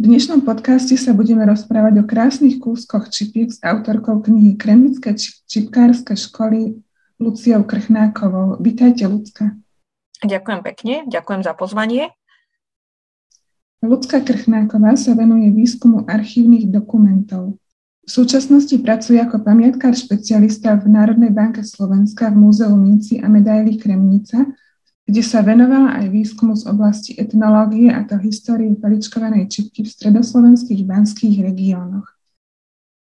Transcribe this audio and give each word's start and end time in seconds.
V 0.00 0.08
dnešnom 0.08 0.48
podcaste 0.48 0.96
sa 0.96 1.12
budeme 1.12 1.44
rozprávať 1.44 2.00
o 2.00 2.08
krásnych 2.08 2.56
kúskoch 2.56 3.12
čipiek 3.12 3.52
s 3.52 3.60
autorkou 3.60 4.24
knihy 4.24 4.56
Kremnické 4.56 5.12
čipkárske 5.44 6.16
školy 6.16 6.80
Luciou 7.20 7.60
Krchnákovou. 7.68 8.56
Vítajte, 8.64 9.04
Lucka. 9.04 9.52
Ďakujem 10.24 10.60
pekne, 10.64 10.94
ďakujem 11.04 11.44
za 11.44 11.52
pozvanie. 11.52 12.16
Lucka 13.84 14.24
Krchnáková 14.24 14.96
sa 14.96 15.12
venuje 15.12 15.52
výskumu 15.52 16.08
archívnych 16.08 16.72
dokumentov. 16.72 17.60
V 18.00 18.08
súčasnosti 18.08 18.80
pracuje 18.80 19.20
ako 19.20 19.44
pamiatkár 19.44 19.92
špecialista 19.92 20.80
v 20.80 20.96
Národnej 20.96 21.28
banke 21.28 21.60
Slovenska 21.60 22.32
v 22.32 22.40
Múzeu 22.40 22.72
minci 22.72 23.20
a 23.20 23.28
medailí 23.28 23.76
Kremnica 23.76 24.48
kde 25.10 25.26
sa 25.26 25.42
venovala 25.42 25.98
aj 25.98 26.06
výskumu 26.06 26.54
z 26.54 26.70
oblasti 26.70 27.18
etnológie 27.18 27.90
a 27.90 28.06
to 28.06 28.14
histórii 28.22 28.70
paličkovanej 28.78 29.50
čipky 29.50 29.82
v 29.82 29.90
stredoslovenských 29.90 30.86
banských 30.86 31.42
regiónoch. 31.50 32.06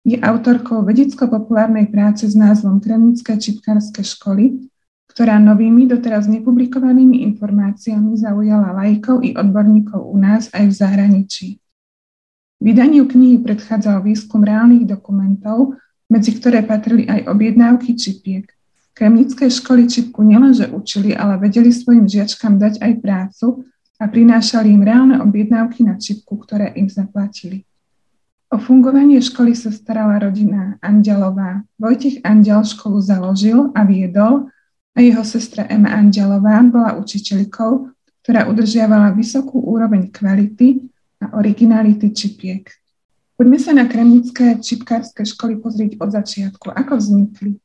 Je 0.01 0.17
autorkou 0.17 0.81
vedecko-populárnej 0.81 1.93
práce 1.93 2.25
s 2.25 2.33
názvom 2.33 2.81
Kremnické 2.81 3.37
čipkárske 3.37 4.01
školy, 4.01 4.73
ktorá 5.05 5.37
novými 5.37 5.85
doteraz 5.85 6.25
nepublikovanými 6.25 7.21
informáciami 7.29 8.17
zaujala 8.17 8.73
lajkov 8.73 9.21
i 9.21 9.37
odborníkov 9.37 10.01
u 10.01 10.17
nás 10.17 10.49
aj 10.49 10.65
v 10.65 10.73
zahraničí. 10.73 11.47
Vydaniu 12.57 13.05
knihy 13.05 13.37
predchádzal 13.45 14.01
výskum 14.01 14.41
reálnych 14.41 14.89
dokumentov, 14.89 15.77
medzi 16.09 16.41
ktoré 16.41 16.65
patrili 16.65 17.05
aj 17.05 17.29
objednávky 17.29 17.93
čipiek– 17.93 18.49
Kremnické 19.03 19.51
školy 19.51 19.91
čipku 19.91 20.23
nielenže 20.23 20.71
učili, 20.71 21.11
ale 21.11 21.35
vedeli 21.35 21.75
svojim 21.75 22.07
žiačkám 22.07 22.55
dať 22.55 22.79
aj 22.79 23.03
prácu 23.03 23.67
a 23.99 24.07
prinášali 24.07 24.71
im 24.71 24.79
reálne 24.79 25.19
objednávky 25.19 25.83
na 25.83 25.99
čipku, 25.99 26.39
ktoré 26.39 26.71
im 26.79 26.87
zaplatili. 26.87 27.67
O 28.47 28.55
fungovanie 28.55 29.19
školy 29.19 29.59
sa 29.59 29.75
starala 29.75 30.23
rodina 30.23 30.79
Andelová. 30.79 31.67
Vojtech 31.75 32.23
Andel 32.23 32.63
školu 32.63 33.03
založil 33.03 33.75
a 33.75 33.83
viedol 33.83 34.47
a 34.95 35.03
jeho 35.03 35.27
sestra 35.27 35.67
Emma 35.67 35.91
Andelová 35.91 36.63
bola 36.63 36.95
učiteľkou, 36.95 37.91
ktorá 38.23 38.47
udržiavala 38.47 39.11
vysokú 39.19 39.67
úroveň 39.67 40.15
kvality 40.15 40.79
a 41.19 41.35
originality 41.35 42.07
čipiek. 42.15 42.71
Poďme 43.35 43.59
sa 43.59 43.75
na 43.75 43.83
kremnické 43.83 44.63
čipkárske 44.63 45.27
školy 45.27 45.59
pozrieť 45.59 45.99
od 45.99 46.07
začiatku. 46.07 46.71
Ako 46.71 46.95
vznikli? 47.03 47.59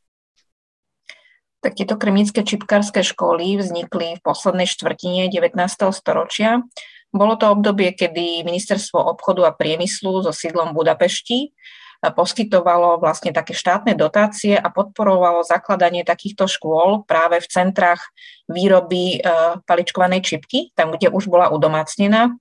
Tak 1.69 1.77
tieto 1.77 2.01
kremnické 2.01 2.41
čipkárske 2.49 3.05
školy 3.05 3.61
vznikli 3.61 4.17
v 4.17 4.25
poslednej 4.25 4.65
štvrtine 4.65 5.29
19. 5.29 5.53
storočia. 5.93 6.65
Bolo 7.13 7.37
to 7.37 7.53
obdobie, 7.53 7.93
kedy 7.93 8.41
Ministerstvo 8.41 8.97
obchodu 8.97 9.45
a 9.45 9.53
priemyslu 9.53 10.25
so 10.25 10.33
sídlom 10.33 10.73
Budapešti 10.73 11.53
poskytovalo 12.01 12.97
vlastne 13.05 13.37
také 13.37 13.53
štátne 13.53 13.93
dotácie 14.01 14.57
a 14.57 14.73
podporovalo 14.73 15.45
zakladanie 15.45 16.09
takýchto 16.09 16.49
škôl 16.49 17.05
práve 17.05 17.37
v 17.45 17.51
centrách 17.53 18.01
výroby 18.49 19.21
e, 19.21 19.29
paličkovanej 19.69 20.25
čipky, 20.25 20.73
tam, 20.73 20.97
kde 20.97 21.13
už 21.13 21.29
bola 21.29 21.53
udomácnená. 21.53 22.33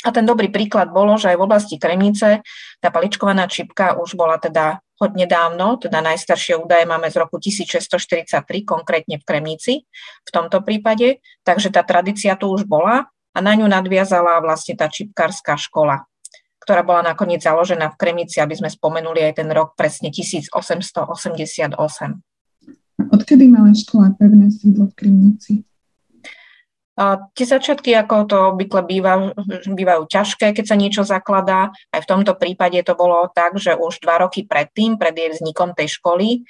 A 0.00 0.08
ten 0.16 0.24
dobrý 0.24 0.48
príklad 0.48 0.88
bolo, 0.88 1.20
že 1.20 1.28
aj 1.28 1.36
v 1.36 1.44
oblasti 1.44 1.76
Kremnice 1.76 2.40
tá 2.80 2.88
paličkovaná 2.88 3.52
čipka 3.52 4.00
už 4.00 4.16
bola 4.16 4.40
teda 4.40 4.80
dávno, 5.10 5.80
teda 5.82 5.98
najstaršie 5.98 6.54
údaje 6.54 6.86
máme 6.86 7.10
z 7.10 7.18
roku 7.18 7.42
1643, 7.42 8.44
konkrétne 8.62 9.18
v 9.18 9.24
Kremnici 9.26 9.82
v 10.22 10.30
tomto 10.30 10.62
prípade, 10.62 11.18
takže 11.42 11.74
tá 11.74 11.82
tradícia 11.82 12.38
tu 12.38 12.52
už 12.54 12.62
bola 12.68 13.10
a 13.32 13.38
na 13.40 13.56
ňu 13.58 13.66
nadviazala 13.66 14.38
vlastne 14.38 14.78
tá 14.78 14.86
čipkárska 14.86 15.58
škola, 15.58 16.06
ktorá 16.62 16.86
bola 16.86 17.02
nakoniec 17.10 17.42
založená 17.42 17.90
v 17.90 17.98
Kremnici, 17.98 18.38
aby 18.38 18.54
sme 18.54 18.70
spomenuli 18.70 19.24
aj 19.26 19.42
ten 19.42 19.48
rok 19.50 19.74
presne 19.74 20.12
1888. 20.12 21.74
Odkedy 23.10 23.44
mala 23.50 23.74
škola 23.74 24.14
pevné 24.14 24.52
sídlo 24.52 24.86
v 24.86 24.94
Kremnici? 24.94 25.66
A 26.92 27.24
tie 27.32 27.48
začiatky, 27.48 27.96
ako 27.96 28.14
to 28.28 28.36
obvykle 28.52 28.84
býva, 28.84 29.32
bývajú 29.64 30.02
ťažké, 30.12 30.52
keď 30.52 30.64
sa 30.68 30.76
niečo 30.76 31.02
zakladá. 31.08 31.72
Aj 31.88 32.00
v 32.04 32.08
tomto 32.08 32.36
prípade 32.36 32.76
to 32.84 32.92
bolo 32.92 33.32
tak, 33.32 33.56
že 33.56 33.72
už 33.72 34.04
dva 34.04 34.20
roky 34.20 34.44
predtým, 34.44 35.00
pred 35.00 35.16
jej 35.16 35.32
vznikom 35.32 35.72
tej 35.72 35.88
školy, 35.96 36.44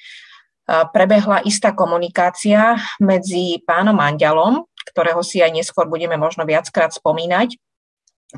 prebehla 0.66 1.46
istá 1.46 1.70
komunikácia 1.70 2.74
medzi 2.98 3.62
pánom 3.62 3.94
Andialom, 4.02 4.66
ktorého 4.90 5.22
si 5.22 5.38
aj 5.38 5.54
neskôr 5.54 5.86
budeme 5.86 6.18
možno 6.18 6.42
viackrát 6.42 6.90
spomínať. 6.90 7.54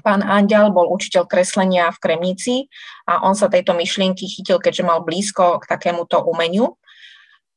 Pán 0.02 0.26
Andial 0.26 0.74
bol 0.74 0.90
učiteľ 0.90 1.24
kreslenia 1.24 1.88
v 1.94 2.02
Kremnici 2.02 2.54
a 3.06 3.22
on 3.22 3.38
sa 3.38 3.46
tejto 3.46 3.72
myšlienky 3.72 4.26
chytil, 4.26 4.58
keďže 4.58 4.82
mal 4.82 5.06
blízko 5.06 5.62
k 5.62 5.70
takémuto 5.70 6.20
umeniu 6.26 6.74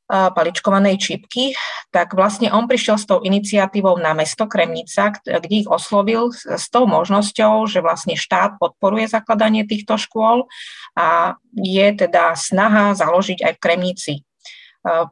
paličkovanej 0.08 0.96
čipky, 0.96 1.52
tak 1.92 2.16
vlastne 2.16 2.48
on 2.48 2.64
prišiel 2.64 2.96
s 2.96 3.04
tou 3.04 3.20
iniciatívou 3.20 4.00
na 4.00 4.16
mesto 4.16 4.48
Kremnica, 4.48 5.12
kde 5.20 5.54
ich 5.64 5.68
oslovil 5.68 6.32
s 6.32 6.66
tou 6.72 6.88
možnosťou, 6.88 7.68
že 7.68 7.84
vlastne 7.84 8.16
štát 8.16 8.56
podporuje 8.56 9.04
zakladanie 9.04 9.68
týchto 9.68 10.00
škôl 10.00 10.48
a 10.96 11.36
je 11.52 11.86
teda 11.92 12.32
snaha 12.32 12.96
založiť 12.96 13.44
aj 13.44 13.52
v 13.56 13.62
Kremnici 13.62 14.14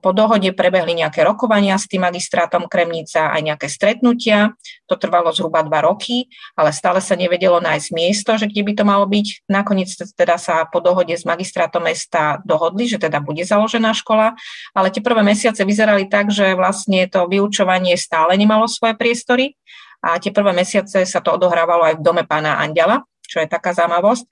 po 0.00 0.10
dohode 0.16 0.48
prebehli 0.56 0.96
nejaké 0.96 1.20
rokovania 1.26 1.76
s 1.76 1.90
tým 1.90 2.06
magistrátom 2.08 2.64
Kremnica, 2.70 3.28
aj 3.32 3.42
nejaké 3.44 3.66
stretnutia. 3.68 4.56
To 4.88 4.96
trvalo 4.96 5.34
zhruba 5.34 5.60
dva 5.66 5.84
roky, 5.84 6.30
ale 6.56 6.72
stále 6.72 7.02
sa 7.04 7.12
nevedelo 7.18 7.60
nájsť 7.60 7.88
miesto, 7.92 8.30
že 8.40 8.48
kde 8.48 8.62
by 8.64 8.72
to 8.72 8.84
malo 8.86 9.04
byť. 9.04 9.48
Nakoniec 9.50 9.92
teda 9.92 10.40
sa 10.40 10.64
po 10.64 10.80
dohode 10.80 11.12
s 11.12 11.28
magistrátom 11.28 11.84
mesta 11.84 12.40
dohodli, 12.48 12.88
že 12.88 12.96
teda 12.96 13.20
bude 13.20 13.44
založená 13.44 13.92
škola, 13.92 14.38
ale 14.72 14.88
tie 14.88 15.04
prvé 15.04 15.20
mesiace 15.20 15.60
vyzerali 15.66 16.08
tak, 16.08 16.32
že 16.32 16.56
vlastne 16.56 17.04
to 17.10 17.28
vyučovanie 17.28 17.94
stále 18.00 18.32
nemalo 18.38 18.64
svoje 18.70 18.96
priestory 18.96 19.58
a 20.00 20.16
tie 20.22 20.30
prvé 20.30 20.54
mesiace 20.54 21.02
sa 21.02 21.20
to 21.20 21.34
odohrávalo 21.34 21.82
aj 21.82 21.94
v 21.98 22.04
dome 22.04 22.22
pána 22.22 22.62
Andela, 22.62 23.02
čo 23.26 23.42
je 23.42 23.48
taká 23.50 23.74
zaujímavosť. 23.74 24.24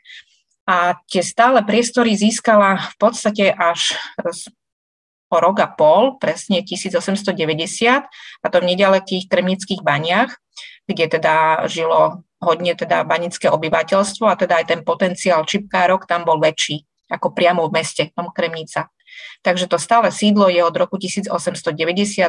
A 0.65 0.97
tie 1.13 1.21
stále 1.21 1.61
priestory 1.61 2.17
získala 2.17 2.81
v 2.81 2.97
podstate 2.97 3.53
až 3.53 4.01
o 5.31 5.37
rok 5.41 5.57
a 5.61 5.69
pol, 5.69 6.17
presne 6.21 6.61
1890, 6.63 7.37
a 8.43 8.47
to 8.51 8.57
v 8.61 8.69
nedalekých 8.77 9.29
kremnických 9.29 9.81
baniach, 9.81 10.37
kde 10.85 11.19
teda 11.19 11.65
žilo 11.67 12.25
hodne 12.45 12.77
teda 12.77 13.09
banické 13.09 13.49
obyvateľstvo 13.49 14.29
a 14.29 14.37
teda 14.37 14.61
aj 14.61 14.67
ten 14.69 14.81
potenciál 14.85 15.49
čipkárok 15.49 16.05
tam 16.05 16.29
bol 16.29 16.37
väčší 16.37 16.85
ako 17.15 17.37
priamo 17.37 17.69
v 17.69 17.81
meste, 17.81 18.11
tom 18.17 18.33
Kremnica. 18.33 18.89
Takže 19.45 19.71
to 19.71 19.79
stále 19.79 20.11
sídlo 20.11 20.51
je 20.51 20.65
od 20.65 20.75
roku 20.75 20.99
1890 20.99 21.77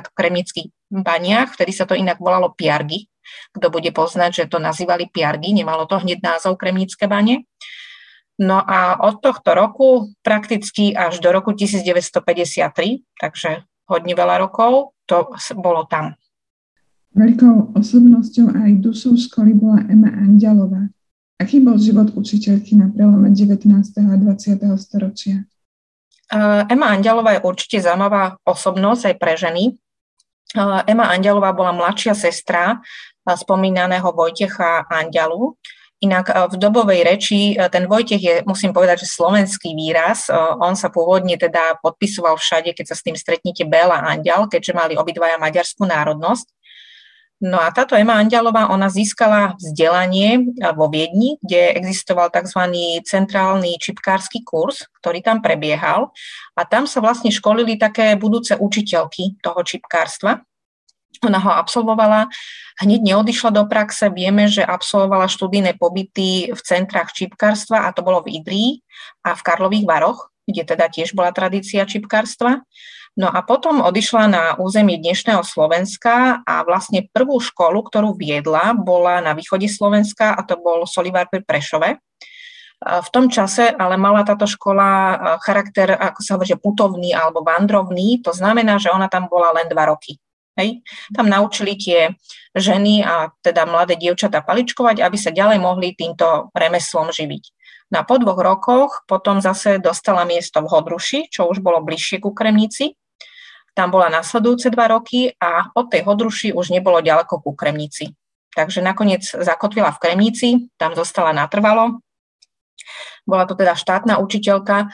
v 0.05 0.13
kremnických 0.13 0.67
baniach, 0.91 1.55
vtedy 1.55 1.71
sa 1.73 1.87
to 1.87 1.97
inak 1.97 2.21
volalo 2.21 2.51
Piargy. 2.53 3.09
Kto 3.57 3.73
bude 3.73 3.89
poznať, 3.89 4.45
že 4.45 4.51
to 4.53 4.61
nazývali 4.61 5.09
Piargy, 5.09 5.49
nemalo 5.57 5.89
to 5.89 5.97
hneď 5.97 6.21
názov 6.21 6.61
Kremnické 6.61 7.09
bane. 7.09 7.49
No 8.35 8.59
a 8.59 8.99
od 8.99 9.23
tohto 9.23 9.55
roku 9.55 10.11
prakticky 10.19 10.91
až 10.91 11.23
do 11.23 11.31
roku 11.31 11.55
1953, 11.55 13.03
takže 13.15 13.63
hodne 13.87 14.13
veľa 14.17 14.43
rokov, 14.43 14.91
to 15.07 15.31
bolo 15.55 15.87
tam. 15.87 16.19
Veľkou 17.15 17.79
osobnosťou 17.79 18.51
aj 18.51 18.83
dušou 18.83 19.15
školy 19.15 19.55
bola 19.55 19.87
Emma 19.87 20.11
Andialová. 20.11 20.91
Aký 21.39 21.63
bol 21.63 21.79
život 21.79 22.11
učiteľky 22.11 22.75
na 22.75 22.91
prelome 22.91 23.31
19. 23.31 23.71
a 24.03 24.15
20. 24.19 24.67
storočia? 24.75 25.47
Emma 26.67 26.91
Andialová 26.91 27.39
je 27.39 27.45
určite 27.47 27.79
zaujímavá 27.79 28.35
osobnosť 28.43 29.13
aj 29.13 29.15
pre 29.15 29.33
ženy. 29.39 29.79
Emma 30.87 31.07
Andialová 31.11 31.55
bola 31.55 31.71
mladšia 31.71 32.15
sestra 32.19 32.83
spomínaného 33.23 34.11
Vojtecha 34.11 34.83
Andialu, 34.91 35.55
Inak 36.03 36.27
eh, 36.27 36.47
v 36.51 36.55
dobovej 36.59 37.01
reči 37.07 37.55
eh, 37.55 37.69
ten 37.71 37.87
Vojtech 37.87 38.21
je, 38.21 38.35
musím 38.43 38.75
povedať, 38.75 39.07
že 39.07 39.15
slovenský 39.15 39.71
výraz. 39.71 40.27
Eh, 40.27 40.35
on 40.59 40.75
sa 40.75 40.91
pôvodne 40.91 41.39
teda 41.39 41.79
podpisoval 41.79 42.35
všade, 42.35 42.75
keď 42.75 42.85
sa 42.91 42.95
s 42.99 43.05
tým 43.05 43.15
stretnete 43.15 43.63
Bela 43.63 44.03
Andial, 44.03 44.51
keďže 44.51 44.75
mali 44.75 44.93
obidvaja 44.99 45.39
maďarskú 45.39 45.87
národnosť. 45.87 46.51
No 47.43 47.59
a 47.59 47.67
táto 47.67 47.99
Ema 47.99 48.15
Andialová, 48.15 48.71
ona 48.71 48.87
získala 48.87 49.59
vzdelanie 49.59 50.55
vo 50.71 50.87
Viedni, 50.87 51.35
kde 51.43 51.75
existoval 51.75 52.31
tzv. 52.31 52.63
centrálny 53.03 53.75
čipkársky 53.75 54.39
kurz, 54.47 54.87
ktorý 55.03 55.19
tam 55.19 55.43
prebiehal. 55.43 56.15
A 56.55 56.63
tam 56.63 56.87
sa 56.87 57.03
vlastne 57.03 57.35
školili 57.35 57.75
také 57.75 58.15
budúce 58.15 58.55
učiteľky 58.55 59.43
toho 59.43 59.61
čipkárstva. 59.67 60.47
Ona 61.23 61.39
ho 61.39 61.51
absolvovala, 61.55 62.27
hneď 62.83 63.15
neodišla 63.15 63.55
do 63.55 63.63
praxe. 63.69 64.11
Vieme, 64.11 64.51
že 64.51 64.65
absolvovala 64.65 65.31
študijné 65.31 65.79
pobyty 65.79 66.51
v 66.51 66.59
centrách 66.59 67.15
čipkárstva 67.15 67.87
a 67.87 67.93
to 67.95 68.03
bolo 68.03 68.19
v 68.25 68.43
Idrii 68.43 68.69
a 69.23 69.37
v 69.37 69.45
Karlových 69.45 69.87
Varoch, 69.87 70.33
kde 70.43 70.67
teda 70.67 70.91
tiež 70.91 71.15
bola 71.15 71.31
tradícia 71.31 71.87
čipkárstva. 71.87 72.65
No 73.15 73.31
a 73.31 73.39
potom 73.47 73.79
odišla 73.79 74.23
na 74.27 74.43
územie 74.59 74.99
dnešného 74.99 75.39
Slovenska 75.47 76.43
a 76.43 76.67
vlastne 76.67 77.07
prvú 77.15 77.39
školu, 77.39 77.87
ktorú 77.87 78.11
viedla, 78.11 78.75
bola 78.75 79.23
na 79.23 79.31
východe 79.31 79.71
Slovenska 79.71 80.35
a 80.35 80.43
to 80.43 80.59
bol 80.59 80.83
Solivár 80.83 81.31
pri 81.31 81.39
Prešove. 81.39 81.95
V 82.85 83.09
tom 83.15 83.31
čase 83.31 83.71
ale 83.71 83.95
mala 83.95 84.27
táto 84.27 84.43
škola 84.43 85.15
charakter, 85.39 85.95
ako 85.95 86.19
sa 86.19 86.35
hovorí, 86.35 86.59
putovný 86.59 87.15
alebo 87.15 87.39
vandrovný, 87.39 88.19
to 88.19 88.35
znamená, 88.35 88.83
že 88.83 88.91
ona 88.91 89.07
tam 89.07 89.31
bola 89.31 89.55
len 89.55 89.71
dva 89.71 89.87
roky. 89.95 90.19
Hej. 90.55 90.81
Tam 91.11 91.27
naučili 91.27 91.75
tie 91.75 92.15
ženy 92.55 93.03
a 93.03 93.27
teda 93.43 93.67
mladé 93.67 93.99
dievčatá 93.99 94.39
paličkovať, 94.39 95.03
aby 95.03 95.17
sa 95.19 95.35
ďalej 95.35 95.59
mohli 95.59 95.91
týmto 95.91 96.49
remeslom 96.55 97.11
živiť. 97.11 97.43
No 97.91 98.01
a 98.01 98.07
po 98.07 98.17
dvoch 98.17 98.39
rokoch 98.39 99.03
potom 99.05 99.43
zase 99.43 99.77
dostala 99.77 100.23
miesto 100.23 100.63
v 100.63 100.71
Hodruši, 100.71 101.19
čo 101.29 101.45
už 101.45 101.59
bolo 101.59 101.83
bližšie 101.83 102.23
ku 102.23 102.31
Kremnici. 102.33 102.95
Tam 103.75 103.91
bola 103.91 104.07
nasledujúce 104.07 104.71
dva 104.71 104.87
roky 104.87 105.35
a 105.35 105.69
od 105.75 105.91
tej 105.91 106.07
Hodruši 106.07 106.55
už 106.55 106.71
nebolo 106.71 107.03
ďaleko 107.03 107.43
ku 107.43 107.51
Kremnici. 107.51 108.15
Takže 108.55 108.79
nakoniec 108.79 109.27
zakotvila 109.27 109.91
v 109.91 110.01
Kremnici, 110.01 110.47
tam 110.79 110.95
zostala 110.95 111.35
natrvalo. 111.35 111.99
Bola 113.27 113.43
to 113.43 113.59
teda 113.59 113.75
štátna 113.75 114.15
učiteľka, 114.23 114.87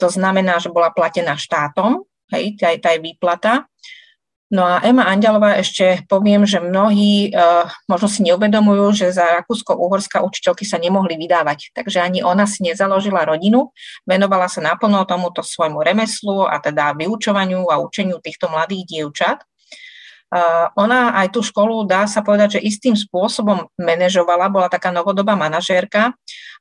to 0.00 0.08
znamená, 0.08 0.56
že 0.56 0.72
bola 0.72 0.88
platená 0.88 1.36
štátom, 1.36 2.08
hej, 2.32 2.56
tá, 2.56 2.72
tá 2.80 2.96
je 2.96 3.04
výplata. 3.04 3.68
No 4.52 4.60
a 4.60 4.84
Ema 4.84 5.08
Andalová 5.08 5.56
ešte 5.56 6.04
poviem, 6.04 6.44
že 6.44 6.60
mnohí 6.60 7.32
uh, 7.32 7.64
možno 7.88 8.12
si 8.12 8.20
neuvedomujú, 8.28 8.92
že 8.92 9.06
za 9.08 9.40
Rakúsko-Uhorská 9.40 10.20
učiteľky 10.20 10.68
sa 10.68 10.76
nemohli 10.76 11.16
vydávať. 11.16 11.72
Takže 11.72 12.04
ani 12.04 12.20
ona 12.20 12.44
si 12.44 12.60
nezaložila 12.60 13.24
rodinu, 13.24 13.72
venovala 14.04 14.52
sa 14.52 14.60
naplno 14.60 15.08
tomuto 15.08 15.40
svojmu 15.40 15.80
remeslu 15.80 16.44
a 16.44 16.60
teda 16.60 16.92
vyučovaniu 16.92 17.72
a 17.72 17.80
učeniu 17.80 18.20
týchto 18.20 18.52
mladých 18.52 18.84
dievčat. 18.84 19.40
Uh, 20.28 20.68
ona 20.76 21.16
aj 21.24 21.32
tú 21.32 21.40
školu, 21.40 21.88
dá 21.88 22.04
sa 22.04 22.20
povedať, 22.20 22.60
že 22.60 22.66
istým 22.68 22.92
spôsobom 22.92 23.72
manažovala, 23.80 24.52
bola 24.52 24.68
taká 24.68 24.92
novodobá 24.92 25.40
manažérka, 25.40 26.12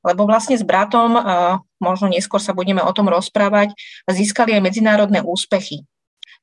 lebo 0.07 0.23
vlastne 0.23 0.55
s 0.55 0.63
bratom, 0.63 1.19
uh, 1.19 1.59
možno 1.83 2.07
neskôr 2.07 2.39
sa 2.39 2.55
budeme 2.55 2.79
o 2.79 2.91
tom 2.95 3.11
rozprávať, 3.11 3.75
získali 4.07 4.55
aj 4.55 4.61
medzinárodné 4.63 5.19
úspechy 5.19 5.83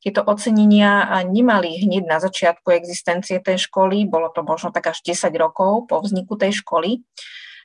tieto 0.00 0.24
ocenenia 0.24 1.04
nemali 1.28 1.84
hneď 1.84 2.08
na 2.08 2.18
začiatku 2.18 2.72
existencie 2.72 3.36
tej 3.44 3.68
školy, 3.68 4.08
bolo 4.08 4.32
to 4.32 4.40
možno 4.40 4.72
tak 4.72 4.88
až 4.96 5.04
10 5.04 5.28
rokov 5.36 5.92
po 5.92 6.00
vzniku 6.00 6.40
tej 6.40 6.64
školy, 6.64 7.04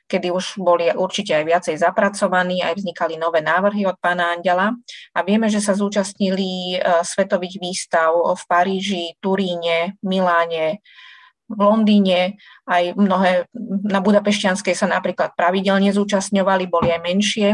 kedy 0.06 0.30
už 0.30 0.60
boli 0.60 0.92
určite 0.92 1.34
aj 1.34 1.44
viacej 1.48 1.76
zapracovaní, 1.80 2.60
aj 2.62 2.78
vznikali 2.78 3.18
nové 3.18 3.40
návrhy 3.42 3.88
od 3.88 3.98
pána 3.98 4.36
Andela. 4.36 4.76
A 5.16 5.18
vieme, 5.26 5.50
že 5.50 5.58
sa 5.58 5.74
zúčastnili 5.74 6.78
e, 6.78 7.02
svetových 7.02 7.58
výstav 7.58 8.14
v 8.14 8.42
Paríži, 8.46 9.04
Turíne, 9.18 9.98
Miláne, 10.06 10.84
v 11.46 11.58
Londýne, 11.62 12.38
aj 12.66 12.98
mnohé 12.98 13.46
na 13.86 14.02
Budapešťanskej 14.02 14.74
sa 14.74 14.90
napríklad 14.90 15.38
pravidelne 15.38 15.94
zúčastňovali, 15.94 16.66
boli 16.66 16.90
aj 16.90 17.00
menšie 17.06 17.48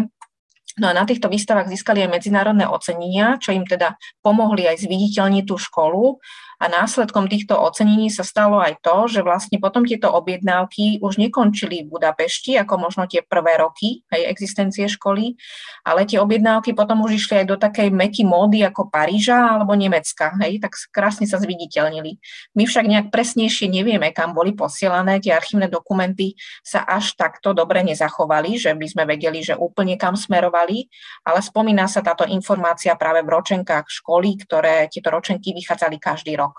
No 0.81 0.89
a 0.89 0.97
na 0.97 1.05
týchto 1.05 1.29
výstavách 1.29 1.69
získali 1.69 2.01
aj 2.01 2.13
medzinárodné 2.17 2.65
ocenenia, 2.65 3.37
čo 3.37 3.53
im 3.53 3.69
teda 3.69 4.01
pomohli 4.25 4.65
aj 4.65 4.81
zviditeľniť 4.89 5.45
tú 5.45 5.61
školu 5.61 6.17
a 6.63 6.71
následkom 6.71 7.27
týchto 7.27 7.59
ocenení 7.59 8.07
sa 8.07 8.23
stalo 8.23 8.63
aj 8.63 8.79
to, 8.87 9.11
že 9.11 9.27
vlastne 9.27 9.59
potom 9.59 9.83
tieto 9.83 10.07
objednávky 10.15 11.03
už 11.03 11.19
nekončili 11.19 11.83
v 11.83 11.91
Budapešti, 11.91 12.55
ako 12.55 12.87
možno 12.87 13.11
tie 13.11 13.19
prvé 13.27 13.59
roky 13.59 14.07
aj 14.15 14.31
existencie 14.31 14.87
školy, 14.87 15.35
ale 15.83 16.07
tie 16.07 16.23
objednávky 16.23 16.71
potom 16.79 17.03
už 17.03 17.19
išli 17.19 17.43
aj 17.43 17.47
do 17.51 17.57
takej 17.59 17.91
meky 17.91 18.23
módy 18.23 18.63
ako 18.63 18.95
Paríža 18.95 19.59
alebo 19.59 19.75
Nemecka. 19.75 20.39
Hej, 20.39 20.63
tak 20.63 20.79
krásne 20.95 21.27
sa 21.27 21.43
zviditeľnili. 21.43 22.23
My 22.55 22.63
však 22.63 22.87
nejak 22.87 23.07
presnejšie 23.11 23.67
nevieme, 23.67 24.15
kam 24.15 24.31
boli 24.31 24.55
posielané. 24.55 25.19
Tie 25.19 25.35
archívne 25.35 25.67
dokumenty 25.67 26.39
sa 26.63 26.87
až 26.87 27.19
takto 27.19 27.59
dobre 27.59 27.83
nezachovali, 27.83 28.55
že 28.55 28.71
by 28.79 28.87
sme 28.87 29.03
vedeli, 29.11 29.43
že 29.43 29.59
úplne 29.59 29.99
kam 29.99 30.15
smerovali, 30.15 30.87
ale 31.27 31.43
spomína 31.43 31.91
sa 31.91 32.07
táto 32.07 32.23
informácia 32.23 32.95
práve 32.95 33.27
v 33.27 33.35
ročenkách 33.35 33.91
školy, 33.91 34.39
ktoré 34.47 34.87
tieto 34.87 35.11
ročenky 35.11 35.51
vychádzali 35.51 35.99
každý 35.99 36.39
rok 36.39 36.52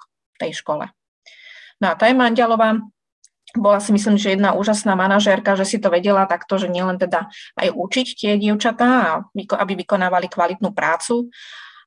tej 0.43 0.59
škole. 0.59 0.91
No 1.79 1.85
a 1.91 1.93
tá 1.95 2.11
je 2.11 2.15
Mandialová 2.15 2.83
bola 3.53 3.77
si 3.77 3.93
myslím, 3.93 4.17
že 4.17 4.33
jedna 4.33 4.57
úžasná 4.57 4.97
manažérka, 4.97 5.53
že 5.53 5.65
si 5.65 5.77
to 5.77 5.93
vedela 5.93 6.25
takto, 6.25 6.57
že 6.57 6.65
nielen 6.65 6.97
teda 6.97 7.29
aj 7.53 7.69
učiť 7.69 8.07
tie 8.17 8.31
dievčatá, 8.41 9.21
aby 9.33 9.73
vykonávali 9.77 10.25
kvalitnú 10.25 10.73
prácu, 10.73 11.29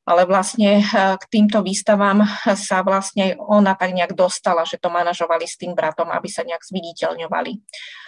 ale 0.06 0.22
vlastne 0.22 0.78
eh, 0.78 1.18
k 1.18 1.24
týmto 1.26 1.58
výstavám 1.66 2.22
sa 2.54 2.86
vlastne 2.86 3.34
ona 3.42 3.74
tak 3.74 3.90
nejak 3.92 4.14
dostala, 4.14 4.62
že 4.62 4.78
to 4.78 4.88
manažovali 4.88 5.44
s 5.44 5.58
tým 5.58 5.74
bratom, 5.74 6.06
aby 6.14 6.30
sa 6.30 6.46
nejak 6.46 6.62
zviditeľňovali. 6.62 7.52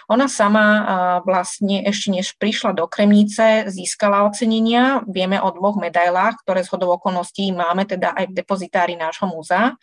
Ona 0.07 0.31
sama 0.31 0.65
eh, 0.65 0.83
vlastne 1.27 1.83
ešte 1.83 2.15
než 2.15 2.39
prišla 2.39 2.71
do 2.71 2.87
Kremnice, 2.87 3.67
získala 3.67 4.23
ocenenia. 4.23 5.03
Vieme 5.03 5.35
o 5.43 5.51
dvoch 5.51 5.75
medailách, 5.75 6.39
ktoré 6.47 6.63
z 6.63 6.71
hodou 6.71 6.95
okolností 6.95 7.51
máme 7.51 7.83
teda 7.83 8.15
aj 8.15 8.31
v 8.31 8.37
depozitári 8.39 8.95
nášho 8.95 9.27
múzea 9.27 9.75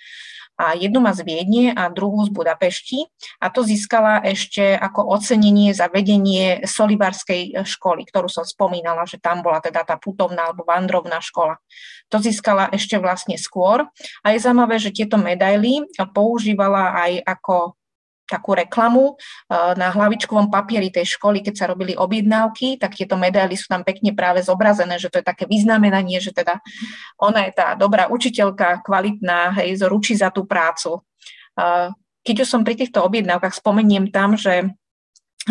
a 0.56 0.72
jednu 0.72 1.04
má 1.04 1.12
z 1.12 1.22
Viedne 1.22 1.76
a 1.76 1.92
druhú 1.92 2.24
z 2.24 2.32
Budapešti 2.32 3.04
a 3.40 3.52
to 3.52 3.60
získala 3.62 4.24
ešte 4.24 4.76
ako 4.76 5.04
ocenenie 5.12 5.76
za 5.76 5.92
vedenie 5.92 6.64
Solibarskej 6.64 7.60
školy, 7.62 8.08
ktorú 8.08 8.32
som 8.32 8.42
spomínala, 8.42 9.04
že 9.04 9.20
tam 9.20 9.44
bola 9.44 9.60
teda 9.60 9.84
tá 9.84 10.00
putovná 10.00 10.48
alebo 10.48 10.64
vandrovná 10.64 11.20
škola. 11.20 11.60
To 12.08 12.16
získala 12.18 12.72
ešte 12.72 12.96
vlastne 12.96 13.36
skôr 13.36 13.84
a 14.24 14.26
je 14.32 14.40
zaujímavé, 14.40 14.80
že 14.80 14.96
tieto 14.96 15.20
medaily 15.20 15.84
používala 16.16 16.96
aj 17.04 17.12
ako 17.24 17.76
takú 18.26 18.52
reklamu 18.58 19.14
eh, 19.14 19.72
na 19.78 19.94
hlavičkovom 19.94 20.50
papieri 20.50 20.90
tej 20.90 21.16
školy, 21.16 21.40
keď 21.40 21.54
sa 21.54 21.66
robili 21.70 21.94
objednávky, 21.94 22.76
tak 22.76 22.98
tieto 22.98 23.14
medaily 23.14 23.54
sú 23.54 23.70
tam 23.70 23.86
pekne 23.86 24.12
práve 24.12 24.42
zobrazené, 24.42 24.98
že 24.98 25.08
to 25.08 25.22
je 25.22 25.26
také 25.26 25.46
vyznamenanie, 25.46 26.18
že 26.18 26.34
teda 26.34 26.58
ona 27.22 27.46
je 27.46 27.52
tá 27.54 27.78
dobrá 27.78 28.10
učiteľka, 28.10 28.82
kvalitná, 28.82 29.56
hej, 29.62 29.78
ručí 29.86 30.18
za 30.18 30.34
tú 30.34 30.44
prácu. 30.44 31.00
Eh, 31.56 31.88
keď 32.26 32.36
už 32.42 32.48
som 32.50 32.66
pri 32.66 32.74
týchto 32.74 33.06
objednávkach, 33.06 33.54
spomeniem 33.54 34.10
tam, 34.10 34.34
že 34.34 34.74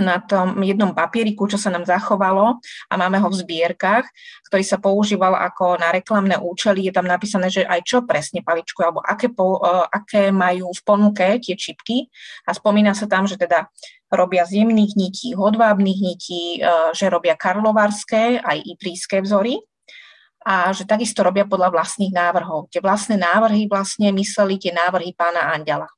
na 0.02 0.20
tom 0.20 0.60
jednom 0.64 0.92
papieriku, 0.92 1.48
čo 1.48 1.56
sa 1.56 1.72
nám 1.72 1.88
zachovalo 1.88 2.60
a 2.90 2.94
máme 2.96 3.20
ho 3.22 3.28
v 3.32 3.40
zbierkach, 3.40 4.08
ktorý 4.50 4.64
sa 4.64 4.78
používal 4.80 5.36
ako 5.36 5.80
na 5.80 5.92
reklamné 5.96 6.36
účely. 6.40 6.88
Je 6.88 6.94
tam 6.96 7.08
napísané, 7.08 7.48
že 7.48 7.64
aj 7.64 7.82
čo 7.86 7.98
presne 8.04 8.44
paličku, 8.44 8.82
alebo 8.84 9.00
aké, 9.00 9.32
po, 9.32 9.60
uh, 9.64 9.88
aké 9.88 10.32
majú 10.32 10.72
v 10.76 10.82
ponuke 10.84 11.26
tie 11.40 11.56
čipky. 11.56 12.12
A 12.48 12.52
spomína 12.52 12.92
sa 12.92 13.08
tam, 13.08 13.28
že 13.30 13.40
teda 13.40 13.72
robia 14.12 14.44
z 14.44 14.64
jemných 14.64 14.94
nití, 15.00 15.36
hodvábnych 15.36 16.00
nití, 16.00 16.60
uh, 16.60 16.92
že 16.92 17.08
robia 17.08 17.40
karlovarské, 17.40 18.44
aj 18.44 18.58
ipríské 18.66 19.24
vzory 19.24 19.64
a 20.46 20.70
že 20.70 20.86
takisto 20.86 21.26
robia 21.26 21.50
podľa 21.50 21.74
vlastných 21.74 22.14
návrhov. 22.14 22.70
Tie 22.70 22.78
vlastné 22.78 23.18
návrhy 23.18 23.66
vlastne 23.66 24.14
mysleli 24.14 24.62
tie 24.62 24.70
návrhy 24.70 25.18
pána 25.18 25.50
Andela. 25.50 25.90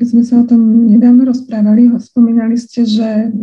Keď 0.00 0.06
sme 0.08 0.22
sa 0.24 0.40
o 0.40 0.48
tom 0.48 0.88
nedávno 0.88 1.28
rozprávali, 1.28 1.92
ho 1.92 1.98
spomínali 2.00 2.56
ste, 2.56 2.88
že 2.88 3.28
v 3.28 3.42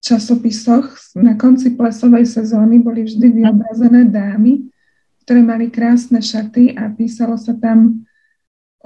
časopisoch 0.00 0.96
na 1.18 1.34
konci 1.34 1.74
plesovej 1.74 2.24
sezóny 2.24 2.78
boli 2.80 3.04
vždy 3.04 3.42
vyobrazené 3.42 4.06
dámy, 4.08 4.70
ktoré 5.26 5.42
mali 5.42 5.66
krásne 5.68 6.22
šaty 6.22 6.78
a 6.78 6.88
písalo 6.94 7.34
sa 7.34 7.58
tam 7.58 8.06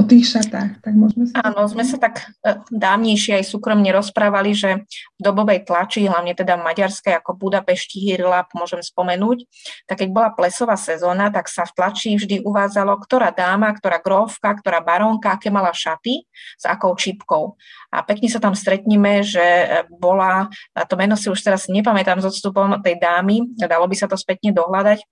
o 0.01 0.03
tých 0.09 0.33
šatách. 0.33 0.81
Tak 0.81 0.93
môžeme 0.97 1.29
sa... 1.29 1.45
Áno, 1.45 1.69
sme 1.69 1.85
sa 1.85 2.01
tak 2.01 2.33
e, 2.41 2.57
dávnejšie 2.73 3.37
aj 3.37 3.45
súkromne 3.45 3.93
rozprávali, 3.93 4.57
že 4.57 4.89
v 4.89 5.21
dobovej 5.21 5.69
tlači, 5.69 6.09
hlavne 6.09 6.33
teda 6.33 6.57
v 6.57 6.65
maďarskej 6.65 7.21
ako 7.21 7.37
Budapešti, 7.37 8.01
Hirlap, 8.01 8.57
môžem 8.57 8.81
spomenúť, 8.81 9.45
tak 9.85 10.01
keď 10.01 10.09
bola 10.09 10.33
plesová 10.33 10.81
sezóna, 10.81 11.29
tak 11.29 11.53
sa 11.53 11.69
v 11.69 11.77
tlači 11.77 12.17
vždy 12.17 12.41
uvádzalo, 12.41 12.97
ktorá 13.05 13.29
dáma, 13.29 13.69
ktorá 13.77 14.01
grófka, 14.01 14.57
ktorá 14.57 14.81
barónka, 14.81 15.37
aké 15.37 15.53
mala 15.53 15.77
šaty, 15.77 16.25
s 16.57 16.65
akou 16.65 16.97
čipkou. 16.97 17.61
A 17.93 18.01
pekne 18.01 18.33
sa 18.33 18.41
tam 18.41 18.57
stretneme, 18.57 19.21
že 19.21 19.45
e, 19.45 19.67
bola, 20.01 20.49
to 20.89 20.97
meno 20.97 21.13
si 21.21 21.29
už 21.29 21.45
teraz 21.45 21.69
nepamätám 21.69 22.25
s 22.25 22.27
odstupom 22.33 22.81
tej 22.81 22.97
dámy, 22.97 23.53
dalo 23.61 23.85
by 23.85 23.97
sa 24.01 24.09
to 24.09 24.17
spätne 24.17 24.57
dohľadať, 24.57 25.05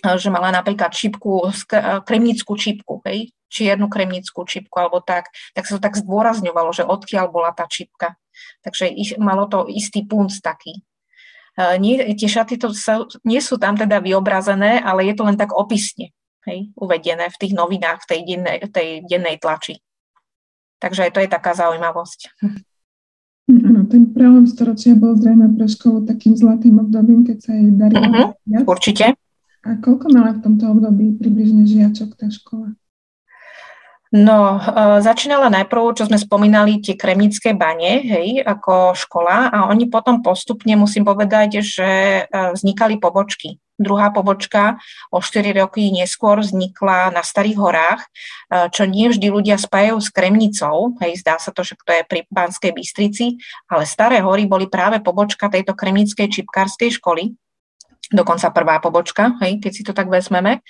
že 0.00 0.28
mala 0.32 0.50
napríklad 0.50 0.92
čipku, 0.92 1.48
e, 1.48 1.52
kremnickú 2.04 2.56
čipku, 2.56 3.04
hej, 3.04 3.32
čiernu 3.50 3.90
kremnickú 3.90 4.46
čipku 4.46 4.76
alebo 4.78 5.02
tak, 5.02 5.28
tak 5.52 5.66
sa 5.66 5.76
to 5.76 5.80
tak 5.82 5.98
zdôrazňovalo, 5.98 6.70
že 6.72 6.86
odkiaľ 6.86 7.26
bola 7.28 7.50
tá 7.52 7.66
čipka. 7.66 8.16
Takže 8.64 8.88
ich, 8.88 9.18
malo 9.20 9.50
to 9.50 9.68
istý 9.68 10.06
punc 10.06 10.32
taký. 10.40 10.80
Uh, 11.58 11.76
nie, 11.76 11.98
tie 12.14 12.30
šaty 12.30 12.56
to 12.56 12.72
sa, 12.72 13.04
nie 13.26 13.42
sú 13.42 13.58
tam 13.58 13.74
teda 13.74 14.00
vyobrazené, 14.00 14.80
ale 14.80 15.10
je 15.10 15.14
to 15.18 15.26
len 15.26 15.36
tak 15.36 15.50
opisne 15.52 16.14
hej, 16.48 16.72
uvedené 16.78 17.28
v 17.28 17.36
tých 17.36 17.52
novinách, 17.52 18.06
v 18.06 18.08
tej 18.08 18.20
dennej, 18.24 18.58
tej 18.70 18.88
dennej 19.04 19.36
tlači. 19.36 19.82
Takže 20.80 21.10
aj 21.10 21.12
to 21.12 21.20
je 21.20 21.28
taká 21.28 21.52
zaujímavosť. 21.52 22.32
Áno, 23.50 23.84
ten 23.90 24.08
prelom 24.14 24.46
storočia 24.46 24.94
bol 24.94 25.18
zrejme 25.18 25.52
pre 25.58 25.66
školu 25.66 26.06
takým 26.06 26.38
zlatým 26.38 26.80
obdobím, 26.80 27.26
keď 27.26 27.38
sa 27.42 27.50
jej 27.52 27.68
darilo. 27.74 28.06
Uh-huh, 28.06 28.64
určite. 28.64 29.18
A 29.60 29.76
koľko 29.76 30.08
mala 30.08 30.32
v 30.36 30.42
tomto 30.44 30.64
období 30.72 31.20
približne 31.20 31.68
žiačok 31.68 32.16
tá 32.16 32.32
škola? 32.32 32.72
No, 34.10 34.58
uh, 34.58 34.98
začínala 34.98 35.46
najprv, 35.54 35.94
čo 35.94 36.10
sme 36.10 36.18
spomínali, 36.18 36.82
tie 36.82 36.98
kremnické 36.98 37.54
bane, 37.54 38.02
hej, 38.02 38.42
ako 38.42 38.90
škola 38.98 39.54
a 39.54 39.70
oni 39.70 39.86
potom 39.86 40.18
postupne, 40.18 40.74
musím 40.74 41.06
povedať, 41.06 41.62
že 41.62 41.90
uh, 42.26 42.50
vznikali 42.50 42.98
pobočky. 42.98 43.62
Druhá 43.78 44.10
pobočka 44.10 44.82
o 45.14 45.22
4 45.22 45.54
roky 45.62 45.94
neskôr 45.94 46.42
vznikla 46.42 47.14
na 47.14 47.22
Starých 47.22 47.58
horách, 47.62 48.02
uh, 48.02 48.66
čo 48.74 48.82
nie 48.82 49.14
vždy 49.14 49.30
ľudia 49.30 49.54
spájajú 49.54 50.02
s 50.02 50.10
Kremnicou, 50.10 50.98
hej, 51.06 51.22
zdá 51.22 51.38
sa 51.38 51.54
to, 51.54 51.62
že 51.62 51.78
to 51.78 51.94
je 51.94 52.02
pri 52.02 52.26
Banskej 52.34 52.74
Bystrici, 52.74 53.38
ale 53.70 53.86
Staré 53.86 54.18
hory 54.26 54.42
boli 54.50 54.66
práve 54.66 54.98
pobočka 54.98 55.46
tejto 55.46 55.78
kremnickej 55.78 56.26
čipkárskej 56.26 56.98
školy, 56.98 57.38
dokonca 58.10 58.50
prvá 58.50 58.82
pobočka, 58.82 59.38
hej, 59.40 59.62
keď 59.62 59.72
si 59.72 59.82
to 59.86 59.94
tak 59.94 60.10
vezmeme. 60.10 60.60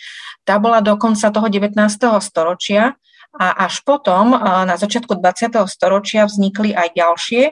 Tá 0.44 0.60
bola 0.60 0.84
do 0.84 0.94
konca 1.00 1.32
toho 1.32 1.48
19. 1.48 1.72
storočia 2.20 2.94
a 3.32 3.64
až 3.64 3.80
potom, 3.80 4.36
na 4.40 4.76
začiatku 4.76 5.16
20. 5.16 5.56
storočia, 5.64 6.28
vznikli 6.28 6.76
aj 6.76 6.88
ďalšie. 6.92 7.42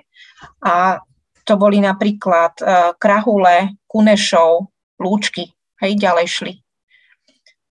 A 0.63 1.01
to 1.49 1.57
boli 1.57 1.81
napríklad 1.81 2.61
Krahule, 3.01 3.81
Kunešov, 3.89 4.69
Lúčky. 5.01 5.57
Hej, 5.81 5.97
ďalej 5.97 6.27
šli. 6.29 6.53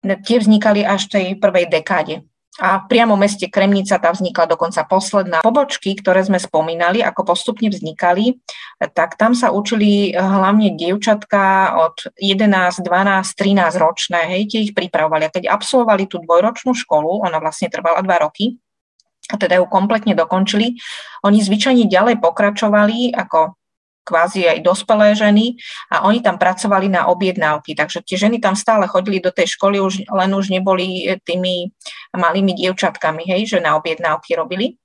Tie 0.05 0.37
vznikali 0.37 0.85
až 0.85 1.09
v 1.09 1.13
tej 1.13 1.27
prvej 1.41 1.67
dekáde 1.73 2.23
a 2.63 2.87
v 2.87 3.19
meste 3.19 3.51
Kremnica 3.51 3.99
tam 3.99 4.15
vznikla 4.15 4.47
dokonca 4.47 4.87
posledná 4.87 5.43
pobočky, 5.43 5.99
ktoré 5.99 6.23
sme 6.23 6.39
spomínali, 6.39 7.03
ako 7.03 7.35
postupne 7.35 7.67
vznikali, 7.67 8.39
tak 8.95 9.19
tam 9.19 9.35
sa 9.35 9.51
učili 9.51 10.15
hlavne 10.15 10.79
dievčatka 10.79 11.75
od 11.83 12.15
11, 12.15 12.79
12, 12.79 12.87
13 12.87 13.75
ročné, 13.75 14.21
hej, 14.31 14.43
tie 14.47 14.61
ich 14.71 14.73
pripravovali. 14.73 15.27
A 15.27 15.35
keď 15.35 15.51
absolvovali 15.51 16.07
tú 16.07 16.23
dvojročnú 16.23 16.79
školu, 16.79 17.27
ona 17.27 17.43
vlastne 17.43 17.67
trvala 17.67 18.07
dva 18.07 18.23
roky, 18.23 18.55
a 19.33 19.41
teda 19.41 19.59
ju 19.59 19.67
kompletne 19.67 20.13
dokončili, 20.15 20.79
oni 21.25 21.39
zvyčajne 21.41 21.89
ďalej 21.89 22.21
pokračovali 22.21 23.17
ako 23.17 23.57
kvázi 24.05 24.47
aj 24.47 24.61
dospelé 24.61 25.17
ženy 25.17 25.57
a 25.89 26.05
oni 26.05 26.21
tam 26.21 26.37
pracovali 26.37 26.93
na 26.93 27.09
objednávky. 27.09 27.73
Takže 27.73 28.05
tie 28.05 28.21
ženy 28.21 28.39
tam 28.39 28.53
stále 28.55 28.85
chodili 28.85 29.19
do 29.19 29.33
tej 29.33 29.57
školy, 29.57 29.81
už, 29.81 30.05
len 30.07 30.31
už 30.37 30.53
neboli 30.53 31.17
tými 31.25 31.73
malými 32.13 32.53
dievčatkami, 32.55 33.25
hej, 33.25 33.57
že 33.57 33.59
na 33.65 33.81
objednávky 33.81 34.37
robili. 34.37 34.77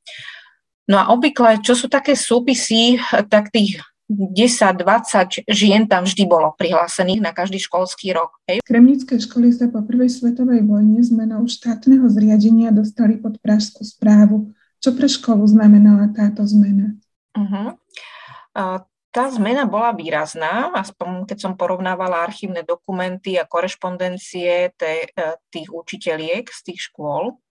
No 0.90 0.98
a 0.98 1.14
obvykle, 1.14 1.62
čo 1.62 1.78
sú 1.78 1.86
také 1.86 2.18
súpisy, 2.18 2.98
tak 3.30 3.54
tých 3.54 3.78
10-20 4.10 5.46
žien 5.46 5.86
tam 5.86 6.02
vždy 6.02 6.26
bolo 6.26 6.58
prihlásených 6.58 7.22
na 7.22 7.30
každý 7.30 7.62
školský 7.62 8.18
rok. 8.18 8.42
Hej. 8.50 8.66
Kremnické 8.66 9.22
školy 9.22 9.54
sa 9.54 9.70
po 9.70 9.86
prvej 9.86 10.10
svetovej 10.10 10.66
vojne 10.66 10.98
zmenou 11.06 11.46
štátneho 11.46 12.10
zriadenia 12.10 12.74
dostali 12.74 13.22
pod 13.22 13.38
pražskú 13.38 13.86
správu. 13.86 14.50
Čo 14.82 14.98
pre 14.98 15.06
školu 15.06 15.46
znamenala 15.46 16.10
táto 16.10 16.42
zmena? 16.50 16.98
Uh-huh. 17.38 17.78
Uh, 18.58 18.82
tá 19.10 19.26
zmena 19.34 19.66
bola 19.66 19.90
výrazná, 19.94 20.70
aspoň 20.78 21.26
keď 21.26 21.38
som 21.42 21.54
porovnávala 21.58 22.22
archívne 22.22 22.62
dokumenty 22.62 23.42
a 23.42 23.50
korešpondencie 23.50 24.70
e, 24.70 24.98
tých 25.50 25.70
učiteľiek 25.74 26.46
z 26.46 26.60
tých 26.62 26.80
škôl, 26.94 27.42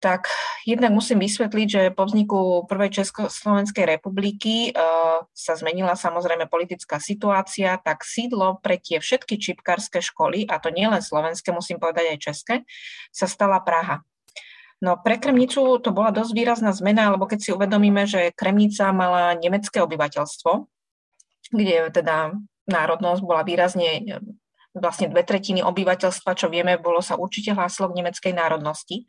tak 0.00 0.28
jednak 0.68 0.92
musím 0.92 1.24
vysvetliť, 1.24 1.68
že 1.68 1.82
po 1.96 2.04
vzniku 2.04 2.68
prvej 2.68 3.00
Československej 3.00 3.96
republiky 3.96 4.70
uh, 4.70 5.24
sa 5.32 5.56
zmenila 5.56 5.96
samozrejme 5.96 6.52
politická 6.52 7.00
situácia, 7.00 7.80
tak 7.80 8.04
sídlo 8.04 8.60
pre 8.60 8.76
tie 8.76 9.00
všetky 9.00 9.40
čipkárske 9.40 10.04
školy, 10.04 10.44
a 10.46 10.60
to 10.60 10.68
nielen 10.68 11.00
slovenské, 11.00 11.48
musím 11.50 11.80
povedať 11.80 12.12
aj 12.12 12.18
české, 12.22 12.54
sa 13.08 13.24
stala 13.24 13.58
Praha. 13.64 14.04
No 14.84 15.00
pre 15.00 15.16
Kremnicu 15.16 15.80
to 15.80 15.88
bola 15.88 16.12
dosť 16.12 16.32
výrazná 16.36 16.70
zmena, 16.76 17.08
lebo 17.08 17.24
keď 17.24 17.38
si 17.40 17.50
uvedomíme, 17.52 18.04
že 18.04 18.36
Kremnica 18.36 18.92
mala 18.92 19.32
nemecké 19.32 19.80
obyvateľstvo, 19.80 20.68
kde 21.48 21.88
teda 21.94 22.36
národnosť 22.68 23.20
bola 23.24 23.40
výrazne, 23.40 24.04
vlastne 24.76 25.08
dve 25.08 25.24
tretiny 25.24 25.64
obyvateľstva, 25.64 26.36
čo 26.36 26.52
vieme, 26.52 26.76
bolo 26.76 27.00
sa 27.00 27.16
určite 27.16 27.56
hlásilo 27.56 27.88
k 27.88 28.04
nemeckej 28.04 28.32
národnosti 28.36 29.08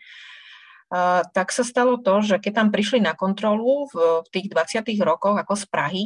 tak 1.35 1.51
sa 1.51 1.67
stalo 1.67 1.99
to, 1.99 2.23
že 2.23 2.35
keď 2.39 2.63
tam 2.63 2.67
prišli 2.71 3.03
na 3.03 3.11
kontrolu 3.11 3.91
v, 3.91 4.23
v 4.23 4.27
tých 4.31 4.47
20. 4.51 4.87
rokoch 5.03 5.35
ako 5.35 5.53
z 5.59 5.65
Prahy, 5.67 6.03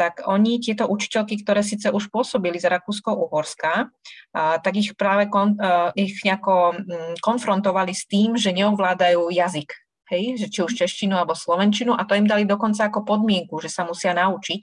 tak 0.00 0.24
oni, 0.24 0.64
tieto 0.64 0.88
učiteľky, 0.88 1.44
ktoré 1.44 1.60
síce 1.60 1.92
už 1.92 2.08
pôsobili 2.08 2.56
za 2.56 2.72
Rakúsko-Uhorska, 2.72 3.92
tak 4.34 4.72
ich 4.80 4.96
práve 4.96 5.28
kon, 5.28 5.60
ich 5.92 6.24
nejako 6.24 6.72
mm, 6.72 7.20
konfrontovali 7.20 7.92
s 7.92 8.08
tým, 8.08 8.40
že 8.40 8.56
neovládajú 8.56 9.28
jazyk. 9.28 9.70
Hej, 10.12 10.44
že 10.44 10.46
či 10.52 10.60
už 10.60 10.72
češtinu 10.76 11.16
alebo 11.16 11.32
slovenčinu 11.32 11.96
a 11.96 12.04
to 12.04 12.12
im 12.12 12.28
dali 12.28 12.44
dokonca 12.44 12.92
ako 12.92 13.00
podmienku, 13.00 13.56
že 13.64 13.72
sa 13.72 13.88
musia 13.88 14.12
naučiť, 14.12 14.62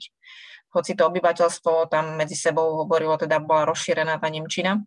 hoci 0.70 0.94
to 0.94 1.10
obyvateľstvo 1.10 1.90
tam 1.90 2.14
medzi 2.14 2.38
sebou 2.38 2.86
hovorilo, 2.86 3.18
teda 3.18 3.42
bola 3.42 3.66
rozšírená 3.66 4.22
tá 4.22 4.30
Nemčina. 4.30 4.78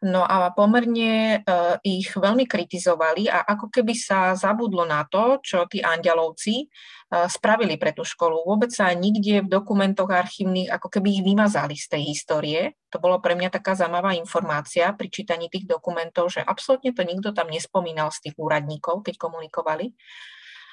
No 0.00 0.24
a 0.24 0.48
pomerne 0.56 1.44
uh, 1.44 1.76
ich 1.84 2.16
veľmi 2.16 2.48
kritizovali 2.48 3.28
a 3.28 3.44
ako 3.44 3.68
keby 3.68 3.92
sa 3.92 4.32
zabudlo 4.32 4.88
na 4.88 5.04
to, 5.04 5.44
čo 5.44 5.68
tí 5.68 5.84
andelovci 5.84 6.64
uh, 6.64 7.28
spravili 7.28 7.76
pre 7.76 7.92
tú 7.92 8.00
školu. 8.00 8.48
Vôbec 8.48 8.72
sa 8.72 8.88
nikde 8.96 9.44
v 9.44 9.52
dokumentoch 9.52 10.08
archívnych 10.08 10.72
ako 10.72 10.88
keby 10.88 11.20
ich 11.20 11.22
vymazali 11.28 11.76
z 11.76 11.86
tej 11.92 12.02
histórie. 12.16 12.80
To 12.88 12.96
bolo 12.96 13.20
pre 13.20 13.36
mňa 13.36 13.52
taká 13.52 13.76
zaujímavá 13.76 14.16
informácia 14.16 14.88
pri 14.96 15.12
čítaní 15.12 15.52
tých 15.52 15.68
dokumentov, 15.68 16.32
že 16.32 16.40
absolútne 16.40 16.96
to 16.96 17.04
nikto 17.04 17.36
tam 17.36 17.52
nespomínal 17.52 18.08
z 18.08 18.24
tých 18.24 18.40
úradníkov, 18.40 19.04
keď 19.04 19.20
komunikovali 19.20 19.92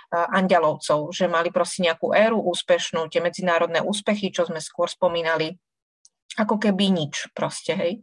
andelovcov, 0.07 1.11
že 1.11 1.27
mali 1.27 1.51
proste 1.51 1.83
nejakú 1.83 2.15
éru 2.15 2.39
úspešnú, 2.39 3.11
tie 3.11 3.19
medzinárodné 3.19 3.83
úspechy, 3.83 4.31
čo 4.31 4.47
sme 4.47 4.63
skôr 4.63 4.87
spomínali, 4.87 5.59
ako 6.37 6.61
keby 6.61 6.93
nič 6.93 7.33
proste, 7.33 7.73
hej. 7.73 7.93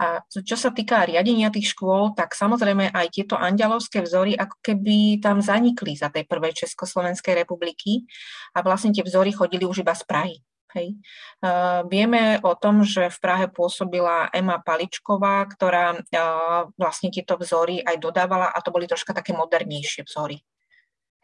A 0.00 0.24
čo 0.24 0.56
sa 0.56 0.72
týka 0.72 1.04
riadenia 1.04 1.52
tých 1.52 1.76
škôl, 1.76 2.16
tak 2.16 2.32
samozrejme 2.32 2.88
aj 2.90 3.06
tieto 3.12 3.36
andialovské 3.36 4.00
vzory 4.00 4.32
ako 4.32 4.56
keby 4.64 5.20
tam 5.20 5.44
zanikli 5.44 5.92
za 5.92 6.08
tej 6.08 6.24
prvej 6.24 6.56
Československej 6.64 7.44
republiky 7.44 8.08
a 8.56 8.64
vlastne 8.64 8.96
tie 8.96 9.04
vzory 9.04 9.36
chodili 9.36 9.68
už 9.68 9.84
iba 9.84 9.92
z 9.92 10.02
Prahy. 10.08 10.36
Hej. 10.74 10.98
Uh, 11.38 11.86
vieme 11.86 12.42
o 12.42 12.58
tom, 12.58 12.82
že 12.82 13.06
v 13.06 13.18
Prahe 13.22 13.46
pôsobila 13.46 14.26
Ema 14.34 14.58
Paličková, 14.58 15.46
ktorá 15.46 15.94
uh, 15.94 16.66
vlastne 16.74 17.14
tieto 17.14 17.38
vzory 17.38 17.78
aj 17.78 18.02
dodávala 18.02 18.50
a 18.50 18.58
to 18.58 18.74
boli 18.74 18.90
troška 18.90 19.14
také 19.14 19.30
modernejšie 19.38 20.02
vzory. 20.02 20.42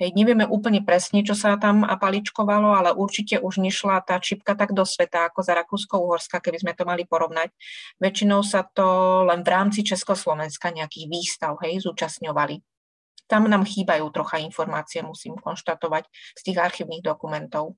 Hej, 0.01 0.17
nevieme 0.17 0.49
úplne 0.49 0.81
presne, 0.81 1.21
čo 1.21 1.37
sa 1.37 1.61
tam 1.61 1.85
apaličkovalo, 1.85 2.73
ale 2.73 2.97
určite 2.97 3.37
už 3.37 3.61
nešla 3.61 4.01
tá 4.01 4.17
čipka 4.17 4.57
tak 4.57 4.73
do 4.73 4.81
sveta 4.89 5.29
ako 5.29 5.45
za 5.45 5.53
Rakúsko-Uhorska, 5.61 6.41
keby 6.41 6.57
sme 6.57 6.73
to 6.73 6.89
mali 6.89 7.05
porovnať. 7.05 7.53
Väčšinou 8.01 8.41
sa 8.41 8.65
to 8.65 8.89
len 9.29 9.45
v 9.45 9.53
rámci 9.53 9.85
Československa 9.85 10.73
nejakých 10.73 11.05
výstav 11.05 11.61
hej, 11.61 11.85
zúčastňovali. 11.85 12.65
Tam 13.29 13.45
nám 13.45 13.69
chýbajú 13.69 14.09
trocha 14.09 14.41
informácie, 14.41 15.05
musím 15.05 15.37
konštatovať, 15.37 16.09
z 16.09 16.41
tých 16.49 16.57
archívnych 16.57 17.05
dokumentov. 17.05 17.77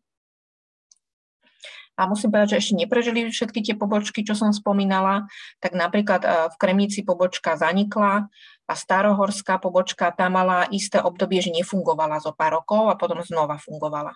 A 1.93 2.09
musím 2.09 2.33
povedať, 2.33 2.57
že 2.57 2.61
ešte 2.65 2.79
neprežili 2.79 3.29
všetky 3.29 3.61
tie 3.61 3.75
pobočky, 3.77 4.25
čo 4.25 4.33
som 4.33 4.49
spomínala. 4.49 5.29
Tak 5.61 5.77
napríklad 5.77 6.23
eh, 6.25 6.31
v 6.49 6.57
Kremnici 6.57 7.05
pobočka 7.05 7.59
zanikla 7.59 8.33
a 8.67 8.73
starohorská 8.73 9.59
pobočka 9.59 10.09
tá 10.15 10.31
mala 10.31 10.71
isté 10.71 11.03
obdobie, 11.03 11.43
že 11.43 11.53
nefungovala 11.53 12.23
zo 12.23 12.33
pár 12.33 12.63
rokov 12.63 12.89
a 12.89 12.99
potom 12.99 13.21
znova 13.21 13.59
fungovala. 13.59 14.15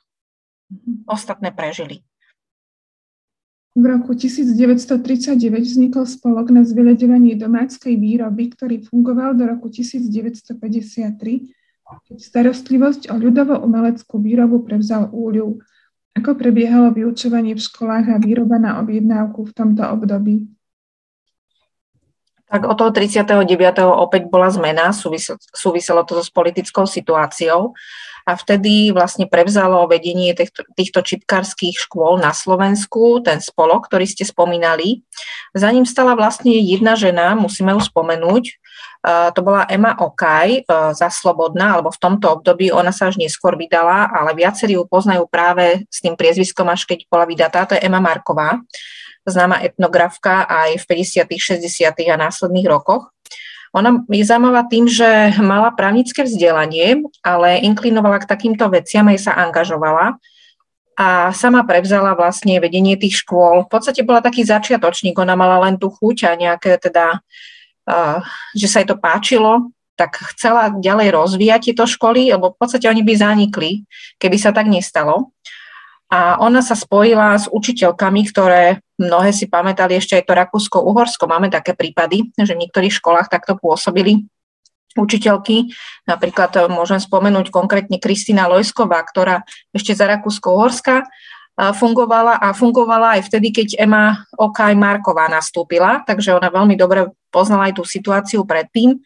Mhm. 0.70 1.06
Ostatné 1.06 1.50
prežili. 1.54 2.02
V 3.76 3.84
roku 3.84 4.16
1939 4.16 5.36
vznikol 5.68 6.08
spolok 6.08 6.48
na 6.48 6.64
zveľaďovanie 6.64 7.36
domáckej 7.36 7.92
výroby, 8.00 8.56
ktorý 8.56 8.80
fungoval 8.88 9.36
do 9.36 9.44
roku 9.44 9.68
1953, 9.68 10.56
keď 12.08 12.16
starostlivosť 12.16 13.12
o 13.12 13.20
ľudovo-umeleckú 13.20 14.16
výrobu 14.16 14.64
prevzal 14.64 15.12
úľu. 15.12 15.60
Ako 16.16 16.40
prebiehalo 16.40 16.96
vyučovanie 16.96 17.52
v 17.52 17.60
školách 17.60 18.16
a 18.16 18.16
výroba 18.16 18.56
na 18.56 18.80
objednávku 18.80 19.44
v 19.44 19.52
tomto 19.52 19.84
období? 19.84 20.55
Tak 22.46 22.62
od 22.62 22.78
toho 22.78 22.90
39. 22.94 23.42
opäť 23.82 24.30
bola 24.30 24.46
zmena, 24.54 24.94
súviselo 25.50 26.06
to 26.06 26.22
so 26.22 26.30
politickou 26.30 26.86
situáciou 26.86 27.74
a 28.26 28.34
vtedy 28.34 28.90
vlastne 28.90 29.30
prevzalo 29.30 29.86
vedenie 29.86 30.34
týchto, 30.34 30.66
týchto 30.74 31.02
čipkárskych 31.02 31.78
škôl 31.78 32.18
na 32.18 32.34
Slovensku, 32.34 33.22
ten 33.22 33.38
spolok, 33.38 33.86
ktorý 33.86 34.06
ste 34.06 34.26
spomínali. 34.26 35.06
Za 35.54 35.70
ním 35.70 35.86
stala 35.86 36.18
vlastne 36.18 36.54
jedna 36.58 36.98
žena, 36.98 37.38
musíme 37.38 37.70
ju 37.74 37.82
spomenúť, 37.82 38.44
to 39.06 39.40
bola 39.46 39.70
Emma 39.70 39.94
Okaj 39.94 40.48
e, 40.50 40.60
za 40.98 41.08
Slobodná, 41.14 41.78
alebo 41.78 41.94
v 41.94 42.02
tomto 42.02 42.26
období 42.40 42.74
ona 42.74 42.90
sa 42.90 43.06
až 43.06 43.22
neskôr 43.22 43.54
vydala, 43.54 44.10
ale 44.10 44.34
viacerí 44.34 44.74
ju 44.74 44.82
poznajú 44.82 45.30
práve 45.30 45.86
s 45.86 46.02
tým 46.02 46.18
priezviskom, 46.18 46.66
až 46.66 46.90
keď 46.90 47.06
bola 47.06 47.22
vydatá, 47.22 47.70
to 47.70 47.78
je 47.78 47.84
Emma 47.86 48.02
Marková. 48.02 48.58
Známa 49.26 49.60
etnografka 49.62 50.46
aj 50.46 50.86
v 50.86 51.02
50., 51.02 51.26
60. 51.62 52.14
a 52.14 52.16
následných 52.16 52.66
rokoch. 52.70 53.10
Ona 53.76 54.06
je 54.08 54.24
zaujímavá 54.24 54.64
tým, 54.72 54.88
že 54.88 55.36
mala 55.42 55.68
právnické 55.68 56.24
vzdelanie, 56.24 57.04
ale 57.20 57.60
inklinovala 57.60 58.24
k 58.24 58.30
takýmto 58.30 58.64
veciam 58.72 59.04
aj 59.10 59.28
sa 59.28 59.32
angažovala 59.36 60.16
a 60.96 61.28
sama 61.36 61.60
prevzala 61.68 62.16
vlastne 62.16 62.56
vedenie 62.56 62.96
tých 62.96 63.20
škôl. 63.20 63.68
V 63.68 63.70
podstate 63.70 64.00
bola 64.00 64.24
taký 64.24 64.48
začiatočník, 64.48 65.12
ona 65.20 65.36
mala 65.36 65.60
len 65.68 65.76
tú 65.76 65.92
chuť 65.92 66.16
a 66.24 66.30
nejaké 66.40 66.80
teda, 66.80 67.20
že 68.56 68.66
sa 68.70 68.80
jej 68.80 68.88
to 68.88 68.96
páčilo, 68.96 69.68
tak 69.92 70.16
chcela 70.32 70.72
ďalej 70.72 71.12
rozvíjať 71.12 71.60
tieto 71.72 71.84
školy, 71.84 72.32
lebo 72.32 72.52
v 72.52 72.56
podstate 72.56 72.88
oni 72.88 73.04
by 73.04 73.12
zanikli, 73.12 73.84
keby 74.16 74.40
sa 74.40 74.56
tak 74.56 74.72
nestalo. 74.72 75.36
A 76.08 76.40
ona 76.40 76.64
sa 76.64 76.72
spojila 76.72 77.36
s 77.36 77.44
učiteľkami, 77.52 78.20
ktoré 78.32 78.80
mnohé 78.96 79.30
si 79.32 79.46
pamätali 79.46 79.96
ešte 79.96 80.16
aj 80.16 80.24
to 80.24 80.32
Rakúsko-Uhorsko. 80.34 81.28
Máme 81.28 81.52
také 81.52 81.76
prípady, 81.76 82.32
že 82.36 82.56
v 82.56 82.66
niektorých 82.66 82.92
školách 82.92 83.28
takto 83.28 83.56
pôsobili 83.56 84.24
učiteľky. 84.96 85.70
Napríklad 86.08 86.50
e, 86.56 86.60
môžem 86.72 86.96
spomenúť 86.96 87.52
konkrétne 87.52 88.00
Kristina 88.00 88.48
Lojsková, 88.48 89.04
ktorá 89.04 89.44
ešte 89.76 89.92
za 89.92 90.08
Rakúsko-Uhorska 90.08 91.04
e, 91.04 91.06
fungovala 91.76 92.40
a 92.40 92.56
fungovala 92.56 93.20
aj 93.20 93.28
vtedy, 93.28 93.52
keď 93.52 93.68
Ema 93.76 94.24
Okaj 94.40 94.72
Marková 94.72 95.28
nastúpila, 95.28 96.00
takže 96.08 96.32
ona 96.32 96.48
veľmi 96.48 96.74
dobre 96.74 97.12
poznala 97.28 97.68
aj 97.68 97.76
tú 97.76 97.84
situáciu 97.84 98.48
predtým. 98.48 98.96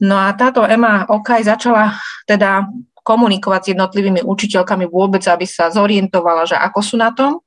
No 0.00 0.16
a 0.16 0.32
táto 0.32 0.64
Ema 0.64 1.04
Okaj 1.04 1.44
začala 1.44 2.00
teda 2.24 2.64
komunikovať 3.04 3.60
s 3.60 3.70
jednotlivými 3.76 4.20
učiteľkami 4.24 4.88
vôbec, 4.88 5.24
aby 5.28 5.44
sa 5.44 5.72
zorientovala, 5.72 6.48
že 6.48 6.56
ako 6.56 6.80
sú 6.80 6.96
na 7.00 7.12
tom. 7.12 7.44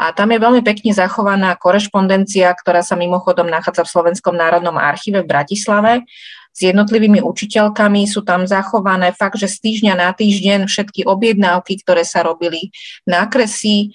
A 0.00 0.16
tam 0.16 0.32
je 0.32 0.40
veľmi 0.40 0.64
pekne 0.64 0.96
zachovaná 0.96 1.52
korešpondencia, 1.60 2.48
ktorá 2.56 2.80
sa 2.80 2.96
mimochodom 2.96 3.44
nachádza 3.44 3.84
v 3.84 3.92
Slovenskom 3.92 4.32
národnom 4.32 4.80
archíve 4.80 5.20
v 5.20 5.28
Bratislave 5.28 6.08
s 6.56 6.58
jednotlivými 6.64 7.20
učiteľkami. 7.20 8.08
Sú 8.08 8.24
tam 8.24 8.48
zachované 8.48 9.12
fakt, 9.12 9.36
že 9.36 9.52
z 9.52 9.60
týždňa 9.60 9.94
na 10.00 10.08
týždeň 10.16 10.72
všetky 10.72 11.04
objednávky, 11.04 11.84
ktoré 11.84 12.08
sa 12.08 12.24
robili, 12.24 12.72
nákresy 13.04 13.76
e, 13.76 13.86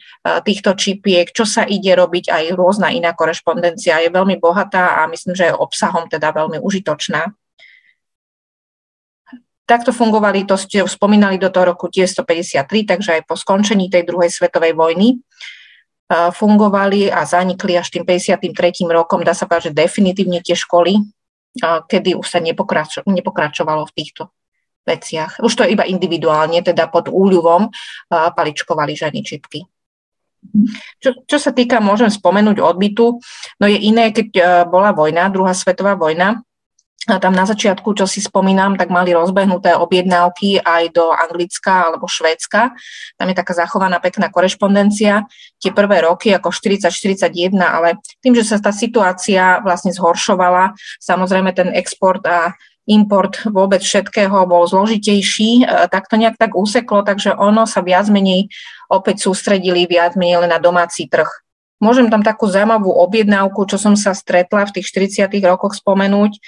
týchto 0.45 0.77
čipiek, 0.77 1.25
čo 1.33 1.41
sa 1.41 1.65
ide 1.65 1.97
robiť, 1.97 2.29
aj 2.29 2.53
rôzna 2.53 2.93
iná 2.93 3.17
korešpondencia 3.17 4.05
je 4.05 4.13
veľmi 4.13 4.38
bohatá 4.38 5.01
a 5.01 5.09
myslím, 5.09 5.33
že 5.33 5.50
je 5.50 5.57
obsahom 5.57 6.05
teda 6.05 6.29
veľmi 6.29 6.62
užitočná. 6.62 7.33
Takto 9.65 9.89
fungovali, 9.89 10.45
to 10.45 10.53
ste 10.62 10.85
spomínali 10.85 11.41
do 11.41 11.50
toho 11.50 11.74
roku 11.74 11.89
1953, 11.89 12.93
takže 12.93 13.09
aj 13.17 13.21
po 13.25 13.33
skončení 13.33 13.89
tej 13.89 14.05
druhej 14.05 14.29
svetovej 14.29 14.77
vojny 14.77 15.17
fungovali 16.09 17.09
a 17.09 17.25
zanikli 17.25 17.74
až 17.74 17.89
tým 17.89 18.05
53. 18.05 18.85
rokom, 18.93 19.25
dá 19.25 19.33
sa 19.33 19.50
povedať, 19.50 19.74
že 19.74 19.77
definitívne 19.81 20.38
tie 20.45 20.53
školy, 20.53 21.01
kedy 21.89 22.13
už 22.13 22.27
sa 22.29 22.38
nepokračo- 22.38 23.09
nepokračovalo 23.09 23.89
v 23.89 23.95
týchto 23.97 24.29
veciach. 24.85 25.41
Už 25.41 25.50
to 25.57 25.65
iba 25.65 25.81
individuálne, 25.81 26.62
teda 26.62 26.93
pod 26.93 27.09
úľuvom 27.09 27.74
paličkovali 28.13 28.93
ženy 28.93 29.25
čipky. 29.25 29.65
Čo, 31.01 31.25
čo 31.25 31.38
sa 31.41 31.50
týka, 31.50 31.81
môžem 31.81 32.13
spomenúť 32.13 32.62
odbytu, 32.62 33.17
no 33.57 33.65
je 33.65 33.81
iné, 33.81 34.13
keď 34.13 34.62
bola 34.69 34.93
vojna, 34.93 35.33
druhá 35.33 35.57
svetová 35.57 35.97
vojna, 35.97 36.45
a 37.05 37.21
tam 37.21 37.38
na 37.38 37.45
začiatku, 37.45 37.93
čo 37.93 38.09
si 38.09 38.17
spomínam, 38.17 38.81
tak 38.81 38.89
mali 38.89 39.13
rozbehnuté 39.13 39.77
objednávky 39.77 40.57
aj 40.65 40.89
do 40.89 41.13
Anglicka 41.13 41.93
alebo 41.93 42.09
Švédska. 42.09 42.74
Tam 43.13 43.27
je 43.29 43.35
taká 43.38 43.53
zachovaná 43.53 44.01
pekná 44.01 44.33
korešpondencia. 44.33 45.29
Tie 45.62 45.69
prvé 45.69 46.01
roky 46.01 46.33
ako 46.33 46.50
40-41, 46.50 47.53
ale 47.62 48.01
tým, 48.25 48.33
že 48.33 48.41
sa 48.41 48.57
tá 48.57 48.74
situácia 48.74 49.62
vlastne 49.62 49.93
zhoršovala, 49.93 50.74
samozrejme 50.97 51.53
ten 51.53 51.69
export 51.77 52.25
a 52.25 52.57
import 52.89 53.41
vôbec 53.50 53.81
všetkého 53.81 54.45
bol 54.45 54.65
zložitejší, 54.65 55.65
e, 55.65 55.89
tak 55.89 56.05
to 56.05 56.17
nejak 56.21 56.38
tak 56.38 56.53
úseklo, 56.53 57.01
takže 57.01 57.33
ono 57.33 57.65
sa 57.65 57.81
viac 57.81 58.09
menej 58.13 58.50
opäť 58.89 59.25
sústredili 59.25 59.89
viac 59.89 60.13
menej 60.13 60.45
len 60.45 60.53
na 60.53 60.62
domáci 60.62 61.09
trh. 61.09 61.45
Môžem 61.84 62.08
tam 62.08 62.24
takú 62.24 62.48
zaujímavú 62.48 62.88
objednávku, 62.88 63.68
čo 63.68 63.75
som 63.75 64.00
sa 64.00 64.16
stretla 64.16 64.64
v 64.64 64.79
tých 64.79 64.88
40. 65.20 65.27
rokoch 65.44 65.75
spomenúť, 65.75 66.40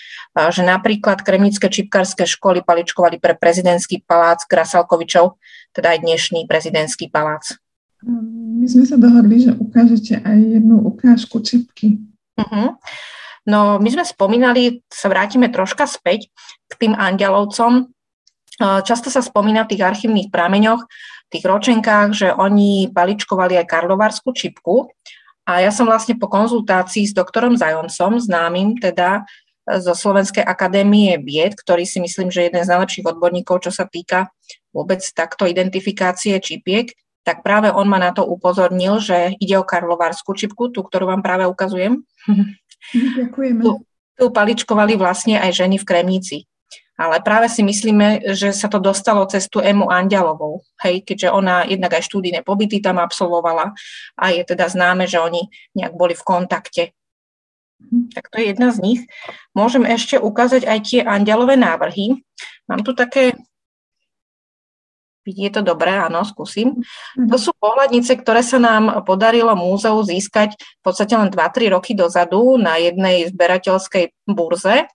že 0.55 0.63
napríklad 0.63 1.19
kremnické 1.19 1.67
čipkárske 1.67 2.23
školy 2.23 2.63
paličkovali 2.63 3.19
pre 3.19 3.35
prezidentský 3.35 4.07
palác 4.07 4.47
Krasalkovičov, 4.47 5.35
teda 5.75 5.93
aj 5.93 6.07
dnešný 6.07 6.47
prezidentský 6.47 7.11
palác. 7.11 7.59
My 8.07 8.71
sme 8.71 8.87
sa 8.87 8.95
dohodli, 8.95 9.43
že 9.43 9.51
ukážete 9.51 10.23
aj 10.23 10.37
jednu 10.37 10.79
ukážku 10.85 11.43
čipky. 11.43 11.99
Uh-huh. 12.39 12.79
No, 13.43 13.83
my 13.83 13.89
sme 13.91 14.07
spomínali, 14.07 14.79
sa 14.87 15.11
vrátime 15.11 15.51
troška 15.51 15.91
späť 15.91 16.31
k 16.71 16.73
tým 16.87 16.93
angelovcom. 16.95 17.91
Často 18.57 19.11
sa 19.11 19.19
spomína 19.19 19.67
v 19.67 19.75
tých 19.75 19.83
archívnych 19.83 20.31
prameňoch, 20.31 20.87
tých 21.27 21.43
ročenkách, 21.43 22.15
že 22.15 22.27
oni 22.31 22.95
paličkovali 22.95 23.59
aj 23.59 23.67
karlovárskú 23.67 24.31
čipku. 24.31 24.87
A 25.47 25.63
ja 25.63 25.71
som 25.71 25.87
vlastne 25.87 26.19
po 26.19 26.27
konzultácii 26.27 27.07
s 27.07 27.15
doktorom 27.15 27.55
Zajoncom, 27.55 28.19
známym 28.19 28.75
teda 28.83 29.23
e, 29.63 29.79
zo 29.79 29.95
Slovenskej 29.95 30.43
akadémie 30.43 31.15
vied, 31.23 31.55
ktorý 31.55 31.87
si 31.87 32.03
myslím, 32.03 32.27
že 32.27 32.43
je 32.43 32.47
jeden 32.51 32.63
z 32.67 32.71
najlepších 32.75 33.07
odborníkov, 33.07 33.63
čo 33.63 33.71
sa 33.71 33.87
týka 33.87 34.27
vôbec 34.75 34.99
takto 35.15 35.47
identifikácie 35.47 36.35
čipiek, 36.43 36.91
tak 37.23 37.47
práve 37.47 37.71
on 37.71 37.87
ma 37.87 37.99
na 37.99 38.11
to 38.11 38.27
upozornil, 38.27 38.99
že 38.99 39.35
ide 39.39 39.55
o 39.55 39.63
karlovárskú 39.63 40.35
čipku, 40.35 40.67
tú, 40.71 40.83
ktorú 40.83 41.11
vám 41.15 41.23
práve 41.23 41.47
ukazujem. 41.47 42.03
Ďakujeme. 43.19 43.63
Tu, 43.63 43.71
tu 44.19 44.25
paličkovali 44.31 44.99
vlastne 44.99 45.39
aj 45.39 45.51
ženy 45.63 45.75
v 45.79 45.87
Kremnici. 45.87 46.37
Ale 46.97 47.21
práve 47.21 47.45
si 47.45 47.61
myslíme, 47.61 48.33
že 48.33 48.49
sa 48.49 48.65
to 48.65 48.81
dostalo 48.81 49.21
cez 49.29 49.45
tú 49.45 49.61
Emu 49.61 49.85
Andialovou, 49.85 50.65
hej, 50.81 51.05
keďže 51.05 51.29
ona 51.29 51.61
jednak 51.69 51.93
aj 51.93 52.09
štúdijné 52.09 52.41
pobyty 52.41 52.81
tam 52.81 52.97
absolvovala 52.97 53.77
a 54.17 54.25
je 54.33 54.41
teda 54.41 54.65
známe, 54.65 55.05
že 55.05 55.21
oni 55.21 55.45
nejak 55.77 55.93
boli 55.93 56.17
v 56.17 56.25
kontakte. 56.25 56.83
Tak 58.17 58.33
to 58.33 58.41
je 58.41 58.49
jedna 58.49 58.73
z 58.73 58.81
nich. 58.81 58.99
Môžem 59.53 59.85
ešte 59.85 60.17
ukázať 60.17 60.65
aj 60.65 60.79
tie 60.89 61.01
andialové 61.05 61.53
návrhy. 61.53 62.25
Mám 62.65 62.81
tu 62.81 62.97
také 62.97 63.37
je 65.27 65.51
to 65.51 65.59
dobré, 65.59 65.91
áno, 65.91 66.23
skúsim. 66.23 66.79
To 67.19 67.35
sú 67.35 67.51
pohľadnice, 67.59 68.15
ktoré 68.15 68.39
sa 68.39 68.63
nám 68.63 69.03
podarilo 69.03 69.51
múzeu 69.59 69.99
získať 69.99 70.55
v 70.55 70.81
podstate 70.87 71.19
len 71.19 71.27
2-3 71.27 71.75
roky 71.75 71.91
dozadu 71.91 72.55
na 72.55 72.79
jednej 72.79 73.27
zberateľskej 73.27 74.15
burze 74.23 74.87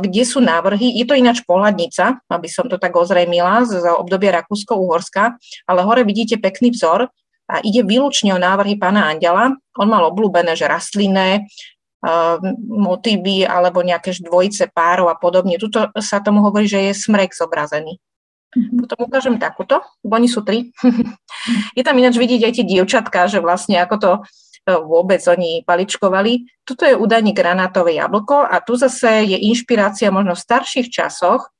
kde 0.00 0.22
sú 0.26 0.42
návrhy. 0.42 0.98
Je 0.98 1.06
to 1.06 1.14
ináč 1.14 1.40
pohľadnica, 1.46 2.26
aby 2.26 2.48
som 2.50 2.66
to 2.66 2.76
tak 2.76 2.92
ozrejmila, 2.92 3.64
z 3.64 3.80
obdobia 3.86 4.42
Rakúsko-Uhorska, 4.42 5.38
ale 5.70 5.80
hore 5.86 6.02
vidíte 6.02 6.36
pekný 6.42 6.74
vzor 6.74 7.08
a 7.48 7.54
ide 7.62 7.84
výlučne 7.86 8.34
o 8.34 8.40
návrhy 8.40 8.76
pána 8.76 9.08
Andela. 9.08 9.54
On 9.78 9.88
mal 9.88 10.04
obľúbené, 10.10 10.56
že 10.58 10.66
rastlinné, 10.68 11.46
motívy 12.68 13.48
alebo 13.48 13.80
nejaké 13.80 14.12
dvojice 14.20 14.68
párov 14.72 15.08
a 15.08 15.16
podobne. 15.16 15.56
Tuto 15.56 15.88
sa 16.04 16.20
tomu 16.20 16.44
hovorí, 16.44 16.68
že 16.68 16.92
je 16.92 16.92
smrek 16.92 17.32
zobrazený. 17.32 17.96
Mm-hmm. 18.54 18.78
Potom 18.86 18.98
ukážem 19.08 19.36
takúto, 19.40 19.82
bo 20.04 20.14
oni 20.14 20.28
sú 20.28 20.44
tri. 20.44 20.70
je 21.78 21.82
tam 21.82 21.96
ináč 21.98 22.20
vidieť 22.20 22.42
aj 22.44 22.52
tie 22.60 22.66
dievčatka, 22.66 23.26
že 23.26 23.42
vlastne 23.42 23.80
ako 23.80 23.96
to 23.98 24.10
vôbec 24.64 25.20
oni 25.28 25.60
paličkovali. 25.68 26.64
Tuto 26.64 26.88
je 26.88 26.96
údajne 26.96 27.36
granátové 27.36 28.00
jablko 28.00 28.48
a 28.48 28.64
tu 28.64 28.80
zase 28.80 29.28
je 29.28 29.36
inšpirácia 29.36 30.08
možno 30.08 30.32
v 30.32 30.44
starších 30.44 30.88
časoch. 30.88 31.52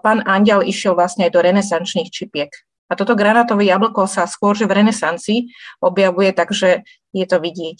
Pán 0.00 0.24
Andial 0.24 0.64
išiel 0.64 0.96
vlastne 0.96 1.28
aj 1.28 1.32
do 1.36 1.40
renesančných 1.44 2.08
čipiek. 2.08 2.50
A 2.88 2.96
toto 2.96 3.16
granátové 3.16 3.68
jablko 3.68 4.08
sa 4.08 4.24
skôr, 4.28 4.56
že 4.56 4.68
v 4.68 4.84
renesancii 4.84 5.52
objavuje, 5.80 6.32
takže 6.32 6.84
je 7.12 7.26
to 7.28 7.36
vidieť. 7.40 7.78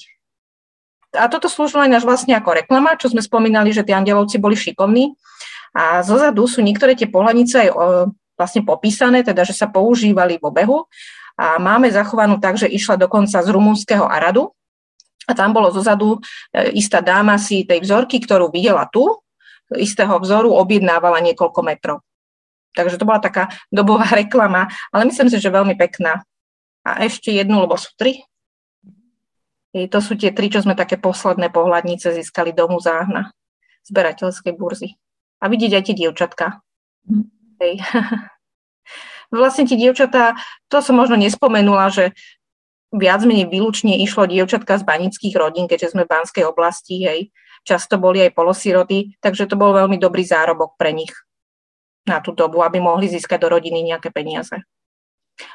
A 1.21 1.29
toto 1.29 1.53
slúžilo 1.53 1.85
aj 1.85 2.01
náš 2.01 2.05
vlastne 2.09 2.33
ako 2.33 2.57
reklama, 2.65 2.97
čo 2.97 3.13
sme 3.13 3.21
spomínali, 3.21 3.73
že 3.73 3.85
tí 3.85 3.93
andelovci 3.93 4.41
boli 4.41 4.57
šikovní. 4.57 5.13
A 5.77 6.01
zozadu 6.01 6.49
sú 6.49 6.65
niektoré 6.65 6.97
tie 6.97 7.09
pohľadnice 7.09 7.69
aj 7.69 7.69
vlastne 8.37 8.65
popísané, 8.65 9.21
teda 9.21 9.45
že 9.45 9.53
sa 9.53 9.69
používali 9.69 10.41
v 10.41 10.45
obehu 10.49 10.89
a 11.43 11.59
máme 11.59 11.91
zachovanú 11.91 12.39
tak, 12.39 12.55
že 12.55 12.71
išla 12.71 12.95
dokonca 12.95 13.43
z 13.43 13.49
rumúnskeho 13.51 14.07
Aradu 14.07 14.55
a 15.27 15.35
tam 15.35 15.51
bolo 15.51 15.75
zozadu 15.75 16.23
e, 16.55 16.71
istá 16.79 17.03
dáma 17.03 17.35
si 17.35 17.67
tej 17.67 17.83
vzorky, 17.83 18.23
ktorú 18.23 18.55
videla 18.55 18.87
tu, 18.87 19.11
istého 19.75 20.15
vzoru 20.23 20.55
objednávala 20.55 21.19
niekoľko 21.19 21.61
metrov. 21.67 21.99
Takže 22.79 22.95
to 22.95 23.09
bola 23.09 23.19
taká 23.19 23.51
dobová 23.75 24.07
reklama, 24.15 24.71
ale 24.95 25.11
myslím 25.11 25.27
si, 25.27 25.43
že 25.43 25.51
veľmi 25.51 25.75
pekná. 25.75 26.23
A 26.87 27.03
ešte 27.03 27.35
jednu, 27.35 27.59
lebo 27.59 27.75
sú 27.75 27.91
tri. 27.99 28.23
I 29.75 29.91
to 29.91 29.99
sú 29.99 30.15
tie 30.15 30.31
tri, 30.31 30.47
čo 30.47 30.63
sme 30.63 30.79
také 30.79 30.95
posledné 31.01 31.51
pohľadnice 31.51 32.13
získali 32.13 32.55
do 32.55 32.69
muzea 32.71 33.09
na 33.09 33.35
zberateľskej 33.89 34.53
burzy. 34.55 34.95
A 35.43 35.51
vidieť 35.51 35.73
aj 35.75 35.83
tie 35.91 35.95
dievčatka. 35.99 36.63
Mm. 37.11 37.27
Hej. 39.33 39.41
vlastne 39.41 39.65
tie 39.65 39.81
dievčatá, 39.81 40.37
to 40.69 40.85
som 40.85 41.01
možno 41.01 41.17
nespomenula, 41.17 41.89
že 41.89 42.13
viac 42.93 43.25
menej 43.25 43.49
výlučne 43.49 43.97
išlo 44.05 44.29
dievčatka 44.29 44.77
z 44.77 44.85
banických 44.85 45.35
rodín, 45.41 45.65
keďže 45.65 45.97
sme 45.97 46.05
v 46.05 46.13
Banskej 46.13 46.45
oblasti, 46.45 47.01
hej. 47.01 47.33
Často 47.65 47.97
boli 47.97 48.21
aj 48.21 48.37
polosiroty, 48.37 49.17
takže 49.23 49.49
to 49.49 49.57
bol 49.57 49.73
veľmi 49.73 49.97
dobrý 49.97 50.27
zárobok 50.27 50.77
pre 50.77 50.93
nich 50.93 51.15
na 52.03 52.19
tú 52.19 52.35
dobu, 52.35 52.61
aby 52.67 52.83
mohli 52.83 53.07
získať 53.07 53.47
do 53.47 53.55
rodiny 53.55 53.87
nejaké 53.87 54.11
peniaze. 54.11 54.59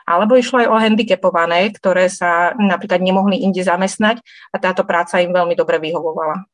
Alebo 0.07 0.39
išlo 0.39 0.63
aj 0.63 0.67
o 0.71 0.79
handicapované, 0.79 1.69
ktoré 1.75 2.07
sa 2.07 2.55
napríklad 2.55 3.03
nemohli 3.03 3.43
inde 3.43 3.61
zamestnať 3.61 4.23
a 4.51 4.57
táto 4.57 4.87
práca 4.87 5.21
im 5.21 5.35
veľmi 5.35 5.53
dobre 5.53 5.77
vyhovovala. 5.77 6.47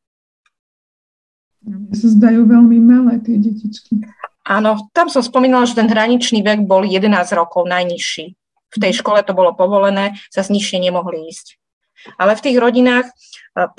Mne 1.63 1.95
sa 1.95 2.09
zdajú 2.11 2.43
veľmi 2.43 2.77
malé 2.81 3.23
tie 3.23 3.39
detičky. 3.39 4.03
Áno, 4.43 4.91
tam 4.91 5.07
som 5.07 5.23
spomínala, 5.23 5.63
že 5.63 5.79
ten 5.79 5.87
hraničný 5.87 6.43
vek 6.43 6.67
bol 6.67 6.83
11 6.83 7.07
rokov, 7.31 7.63
najnižší. 7.63 8.35
V 8.73 8.77
tej 8.81 8.93
škole 8.99 9.23
to 9.23 9.31
bolo 9.31 9.55
povolené, 9.55 10.19
sa 10.27 10.43
nižšie 10.43 10.83
nemohli 10.83 11.31
ísť. 11.31 11.55
Ale 12.19 12.35
v 12.35 12.43
tých 12.43 12.57
rodinách 12.59 13.07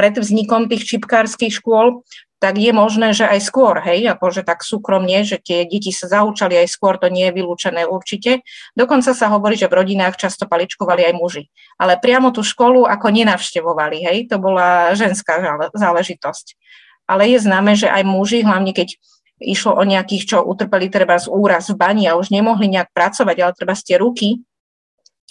pred 0.00 0.16
vznikom 0.16 0.72
tých 0.72 0.88
čipkárskych 0.88 1.61
škôl 1.61 2.00
tak 2.40 2.61
je 2.61 2.77
možné, 2.77 3.16
že 3.16 3.24
aj 3.24 3.40
skôr, 3.40 3.81
hej, 3.81 4.05
akože 4.05 4.44
tak 4.44 4.61
súkromne, 4.61 5.24
že 5.24 5.40
tie 5.40 5.64
deti 5.64 5.88
sa 5.88 6.12
zaučali 6.12 6.61
aj 6.61 6.68
skôr, 6.77 7.00
to 7.00 7.09
nie 7.09 7.33
je 7.33 7.40
vylúčené 7.40 7.88
určite. 7.88 8.44
Dokonca 8.77 9.16
sa 9.16 9.33
hovorí, 9.33 9.57
že 9.57 9.64
v 9.64 9.81
rodinách 9.81 10.20
často 10.20 10.44
paličkovali 10.44 11.09
aj 11.09 11.14
muži. 11.16 11.48
Ale 11.81 11.96
priamo 11.96 12.37
tú 12.37 12.44
školu 12.44 12.85
ako 12.85 13.07
nenavštevovali, 13.16 14.05
hej, 14.05 14.18
to 14.29 14.37
bola 14.37 14.92
ženská 14.92 15.40
záležitosť. 15.72 16.61
Ale 17.09 17.33
je 17.33 17.40
známe, 17.40 17.81
že 17.81 17.88
aj 17.88 18.05
muži, 18.05 18.44
hlavne 18.44 18.77
keď 18.77 19.00
išlo 19.40 19.74
o 19.74 19.82
nejakých, 19.82 20.24
čo 20.34 20.46
utrpeli 20.46 20.86
treba 20.90 21.18
z 21.18 21.26
úraz 21.30 21.70
v 21.70 21.78
bani 21.78 22.06
a 22.06 22.16
už 22.18 22.30
nemohli 22.30 22.70
nejak 22.70 22.94
pracovať, 22.94 23.36
ale 23.42 23.52
treba 23.56 23.74
z 23.74 23.82
tie 23.82 23.96
ruky 23.98 24.38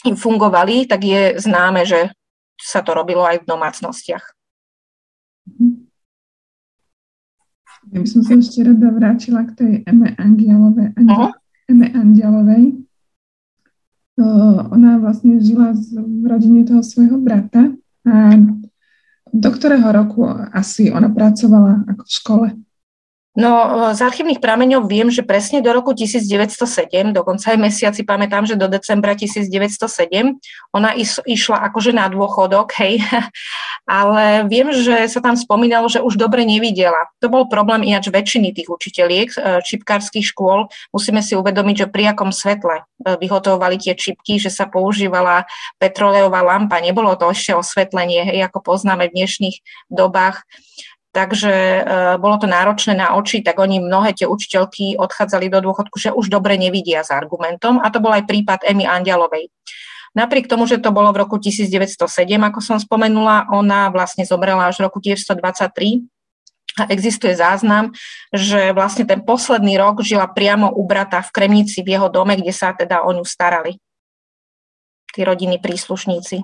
im 0.04 0.16
fungovali, 0.20 0.86
tak 0.86 1.08
je 1.08 1.40
známe, 1.40 1.88
že 1.88 2.12
sa 2.60 2.84
to 2.84 2.92
robilo 2.92 3.24
aj 3.24 3.44
v 3.44 3.50
domácnostiach. 3.50 4.24
Ja 7.92 8.00
by 8.00 8.08
som 8.08 8.24
sa 8.24 8.40
ešte 8.40 8.64
rada 8.64 8.88
vrátila 8.96 9.44
k 9.44 9.52
tej 9.60 9.72
Eme 9.84 10.16
Angelovej. 10.16 10.96
Angel, 10.96 11.36
Eme 11.68 11.88
Angelovej. 11.92 12.64
ona 14.72 15.04
vlastne 15.04 15.40
žila 15.44 15.76
v 15.76 16.24
rodine 16.24 16.64
toho 16.64 16.80
svojho 16.80 17.20
brata 17.20 17.76
a 18.08 18.16
do 19.34 19.50
ktorého 19.50 19.90
roku 19.90 20.30
asi 20.54 20.94
ona 20.94 21.10
pracovala 21.10 21.84
ako 21.90 22.04
v 22.06 22.12
škole? 22.12 22.48
No, 23.34 23.66
z 23.98 24.00
archívnych 24.06 24.38
prameňov 24.38 24.86
viem, 24.86 25.10
že 25.10 25.26
presne 25.26 25.58
do 25.58 25.74
roku 25.74 25.98
1907, 25.98 27.18
dokonca 27.18 27.50
aj 27.50 27.58
mesiaci 27.58 28.06
pamätám, 28.06 28.46
že 28.46 28.54
do 28.54 28.70
decembra 28.70 29.18
1907, 29.18 30.38
ona 30.70 30.94
is, 30.94 31.18
išla 31.26 31.66
akože 31.66 31.98
na 31.98 32.14
dôchodok, 32.14 32.78
hej, 32.78 33.02
ale 33.90 34.46
viem, 34.46 34.70
že 34.70 35.10
sa 35.10 35.18
tam 35.18 35.34
spomínalo, 35.34 35.90
že 35.90 36.06
už 36.06 36.14
dobre 36.14 36.46
nevidela. 36.46 37.10
To 37.26 37.34
bol 37.34 37.50
problém 37.50 37.82
ináč 37.90 38.14
väčšiny 38.14 38.54
tých 38.54 38.70
učiteľiek 38.70 39.30
e, 39.34 39.38
čipkárskych 39.66 40.30
škôl. 40.30 40.70
Musíme 40.94 41.26
si 41.26 41.34
uvedomiť, 41.34 41.76
že 41.76 41.88
pri 41.90 42.14
akom 42.14 42.30
svetle 42.30 42.86
e, 42.86 43.18
vyhotovovali 43.18 43.82
tie 43.82 43.98
čipky, 43.98 44.38
že 44.38 44.54
sa 44.54 44.70
používala 44.70 45.50
petroleová 45.82 46.46
lampa, 46.46 46.78
nebolo 46.86 47.18
to 47.18 47.34
ešte 47.34 47.58
osvetlenie, 47.58 48.30
hej, 48.30 48.46
ako 48.46 48.62
poznáme 48.62 49.10
v 49.10 49.26
dnešných 49.26 49.90
dobách 49.90 50.46
takže 51.14 51.54
uh, 51.54 52.18
bolo 52.18 52.42
to 52.42 52.50
náročné 52.50 52.98
na 52.98 53.14
oči, 53.14 53.46
tak 53.46 53.62
oni 53.62 53.78
mnohé 53.80 54.18
tie 54.18 54.26
učiteľky 54.26 54.98
odchádzali 54.98 55.48
do 55.54 55.62
dôchodku, 55.62 56.02
že 56.02 56.10
už 56.10 56.34
dobre 56.34 56.58
nevidia 56.58 57.06
s 57.06 57.14
argumentom 57.14 57.78
a 57.78 57.88
to 57.94 58.02
bol 58.02 58.10
aj 58.10 58.26
prípad 58.26 58.66
Emy 58.66 58.90
Andialovej. 58.90 59.54
Napriek 60.14 60.46
tomu, 60.46 60.70
že 60.70 60.78
to 60.78 60.94
bolo 60.94 61.10
v 61.10 61.26
roku 61.26 61.42
1907, 61.42 62.06
ako 62.38 62.60
som 62.62 62.78
spomenula, 62.78 63.50
ona 63.50 63.90
vlastne 63.90 64.26
zomrela 64.26 64.70
až 64.70 64.82
v 64.82 64.86
roku 64.90 65.02
1923 65.02 66.06
a 66.74 66.90
existuje 66.90 67.38
záznam, 67.38 67.94
že 68.34 68.74
vlastne 68.74 69.06
ten 69.06 69.22
posledný 69.22 69.78
rok 69.78 70.02
žila 70.02 70.26
priamo 70.26 70.74
u 70.74 70.82
brata 70.86 71.22
v 71.22 71.30
Kremnici 71.30 71.86
v 71.86 71.98
jeho 71.98 72.10
dome, 72.10 72.34
kde 72.34 72.54
sa 72.54 72.74
teda 72.74 73.06
o 73.06 73.14
ňu 73.14 73.26
starali 73.26 73.78
tí 75.14 75.22
rodiny 75.22 75.62
príslušníci. 75.62 76.42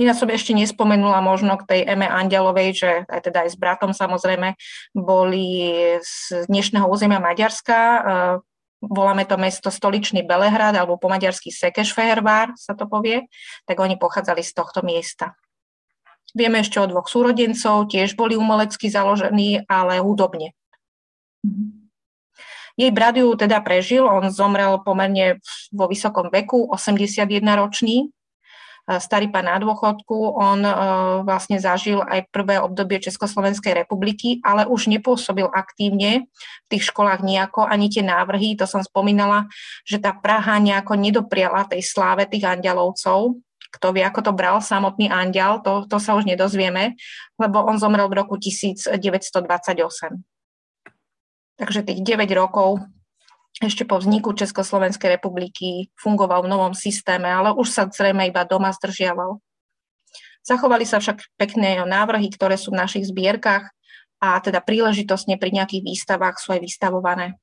Ja 0.00 0.16
som 0.16 0.32
ešte 0.32 0.56
nespomenula 0.56 1.20
možno 1.20 1.60
k 1.60 1.68
tej 1.68 1.80
Eme 1.84 2.08
Andelovej, 2.08 2.70
že 2.72 2.90
aj 3.12 3.28
teda 3.28 3.44
aj 3.44 3.50
s 3.52 3.56
bratom 3.60 3.92
samozrejme 3.92 4.56
boli 4.96 5.68
z 6.00 6.48
dnešného 6.48 6.88
územia 6.88 7.20
Maďarska. 7.20 7.76
E, 7.76 8.00
voláme 8.80 9.28
to 9.28 9.36
mesto 9.36 9.68
stoličný 9.68 10.24
Belehrad 10.24 10.72
alebo 10.80 10.96
po 10.96 11.12
maďarsky 11.12 11.52
Sekešfehervár 11.52 12.56
sa 12.56 12.72
to 12.72 12.88
povie, 12.88 13.28
tak 13.68 13.76
oni 13.84 14.00
pochádzali 14.00 14.40
z 14.40 14.52
tohto 14.56 14.80
miesta. 14.80 15.36
Vieme 16.32 16.64
ešte 16.64 16.80
o 16.80 16.88
dvoch 16.88 17.12
súrodencov, 17.12 17.92
tiež 17.92 18.16
boli 18.16 18.32
umelecky 18.32 18.88
založení, 18.88 19.60
ale 19.68 20.00
hudobne. 20.00 20.56
Jej 22.80 22.88
brat 22.96 23.20
ju 23.20 23.28
teda 23.36 23.60
prežil, 23.60 24.08
on 24.08 24.32
zomrel 24.32 24.80
pomerne 24.80 25.44
vo 25.68 25.84
vysokom 25.84 26.32
veku, 26.32 26.72
81 26.72 27.28
ročný, 27.60 28.08
starý 28.86 29.30
pán 29.30 29.46
na 29.46 29.62
dôchodku, 29.62 30.34
on 30.34 30.60
e, 30.66 30.74
vlastne 31.22 31.62
zažil 31.62 32.02
aj 32.02 32.26
prvé 32.34 32.58
obdobie 32.58 32.98
Československej 32.98 33.78
republiky, 33.78 34.42
ale 34.42 34.66
už 34.66 34.90
nepôsobil 34.90 35.46
aktívne 35.46 36.26
v 36.66 36.66
tých 36.66 36.90
školách 36.90 37.22
nejako, 37.22 37.62
ani 37.62 37.86
tie 37.86 38.02
návrhy, 38.02 38.58
to 38.58 38.66
som 38.66 38.82
spomínala, 38.82 39.46
že 39.86 40.02
tá 40.02 40.10
Praha 40.10 40.58
nejako 40.58 40.98
nedopriala 40.98 41.70
tej 41.70 41.86
sláve 41.86 42.26
tých 42.26 42.42
andelovcov, 42.42 43.38
kto 43.72 43.86
vie, 43.94 44.04
ako 44.04 44.20
to 44.20 44.32
bral 44.34 44.58
samotný 44.60 45.08
andial, 45.08 45.62
to, 45.62 45.86
to 45.88 45.96
sa 46.02 46.18
už 46.18 46.26
nedozvieme, 46.28 46.98
lebo 47.38 47.62
on 47.64 47.78
zomrel 47.78 48.10
v 48.10 48.18
roku 48.20 48.34
1928. 48.36 49.48
Takže 51.56 51.80
tých 51.86 52.00
9 52.02 52.26
rokov 52.34 52.82
ešte 53.60 53.84
po 53.84 54.00
vzniku 54.00 54.32
Československej 54.32 55.20
republiky 55.20 55.92
fungoval 56.00 56.46
v 56.46 56.52
novom 56.52 56.72
systéme, 56.72 57.28
ale 57.28 57.52
už 57.52 57.68
sa 57.68 57.84
zrejme 57.84 58.24
iba 58.30 58.48
doma 58.48 58.72
zdržiaval. 58.72 59.42
Zachovali 60.42 60.88
sa 60.88 60.98
však 60.98 61.36
pekné 61.38 61.78
návrhy, 61.84 62.32
ktoré 62.32 62.56
sú 62.56 62.72
v 62.72 62.80
našich 62.82 63.06
zbierkach 63.06 63.70
a 64.18 64.40
teda 64.40 64.64
príležitostne 64.64 65.36
pri 65.36 65.54
nejakých 65.54 65.82
výstavách 65.84 66.40
sú 66.40 66.56
aj 66.56 66.60
vystavované. 66.64 67.36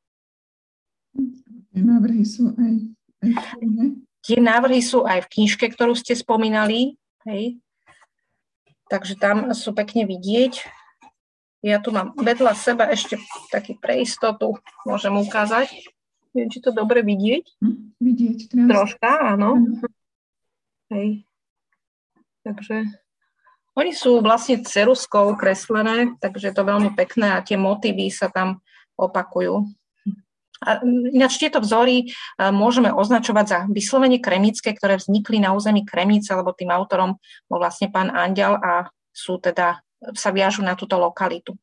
Návrhy 1.76 2.26
sú 2.26 2.52
aj, 2.58 2.74
aj 3.24 3.32
Tie 4.20 4.38
návrhy 4.40 4.84
sú 4.84 5.08
aj 5.08 5.26
v 5.28 5.32
knižke, 5.32 5.72
ktorú 5.72 5.96
ste 5.96 6.12
spomínali. 6.12 7.00
Hej. 7.24 7.64
Takže 8.92 9.16
tam 9.16 9.56
sú 9.56 9.72
pekne 9.72 10.04
vidieť. 10.04 10.60
Ja 11.64 11.80
tu 11.84 11.92
mám 11.92 12.16
vedľa 12.16 12.56
seba 12.56 12.88
ešte 12.88 13.20
taký 13.52 13.76
pre 13.76 14.04
istotu, 14.04 14.56
môžem 14.88 15.12
ukázať. 15.20 15.68
Neviem, 16.34 16.50
či 16.54 16.60
to 16.62 16.70
dobre 16.70 17.02
vidieť. 17.02 17.46
Hm, 17.62 17.78
vidieť, 17.98 18.40
krásne. 18.54 18.70
Troška, 18.70 19.10
áno. 19.34 19.50
Hej. 20.94 21.26
Takže 22.46 22.86
oni 23.80 23.96
sú 23.96 24.20
vlastne 24.20 24.60
ceruskou 24.60 25.40
kreslené, 25.40 26.18
takže 26.20 26.52
je 26.52 26.56
to 26.56 26.68
veľmi 26.68 26.92
pekné 27.00 27.38
a 27.38 27.44
tie 27.46 27.56
motívy 27.56 28.12
sa 28.12 28.28
tam 28.28 28.60
opakujú. 29.00 29.64
A 30.60 30.84
ináč 31.16 31.40
tieto 31.40 31.64
vzory 31.64 32.04
e, 32.04 32.06
môžeme 32.52 32.92
označovať 32.92 33.46
za 33.48 33.60
vyslovene 33.72 34.20
kremické, 34.20 34.76
ktoré 34.76 35.00
vznikli 35.00 35.40
na 35.40 35.56
území 35.56 35.88
Kremnice, 35.88 36.36
lebo 36.36 36.52
tým 36.52 36.68
autorom 36.76 37.16
bol 37.48 37.64
vlastne 37.64 37.88
pán 37.88 38.12
Andial 38.12 38.60
a 38.60 38.92
sú 39.16 39.40
teda, 39.40 39.80
sa 40.12 40.36
viažu 40.36 40.60
na 40.60 40.76
túto 40.76 41.00
lokalitu. 41.00 41.56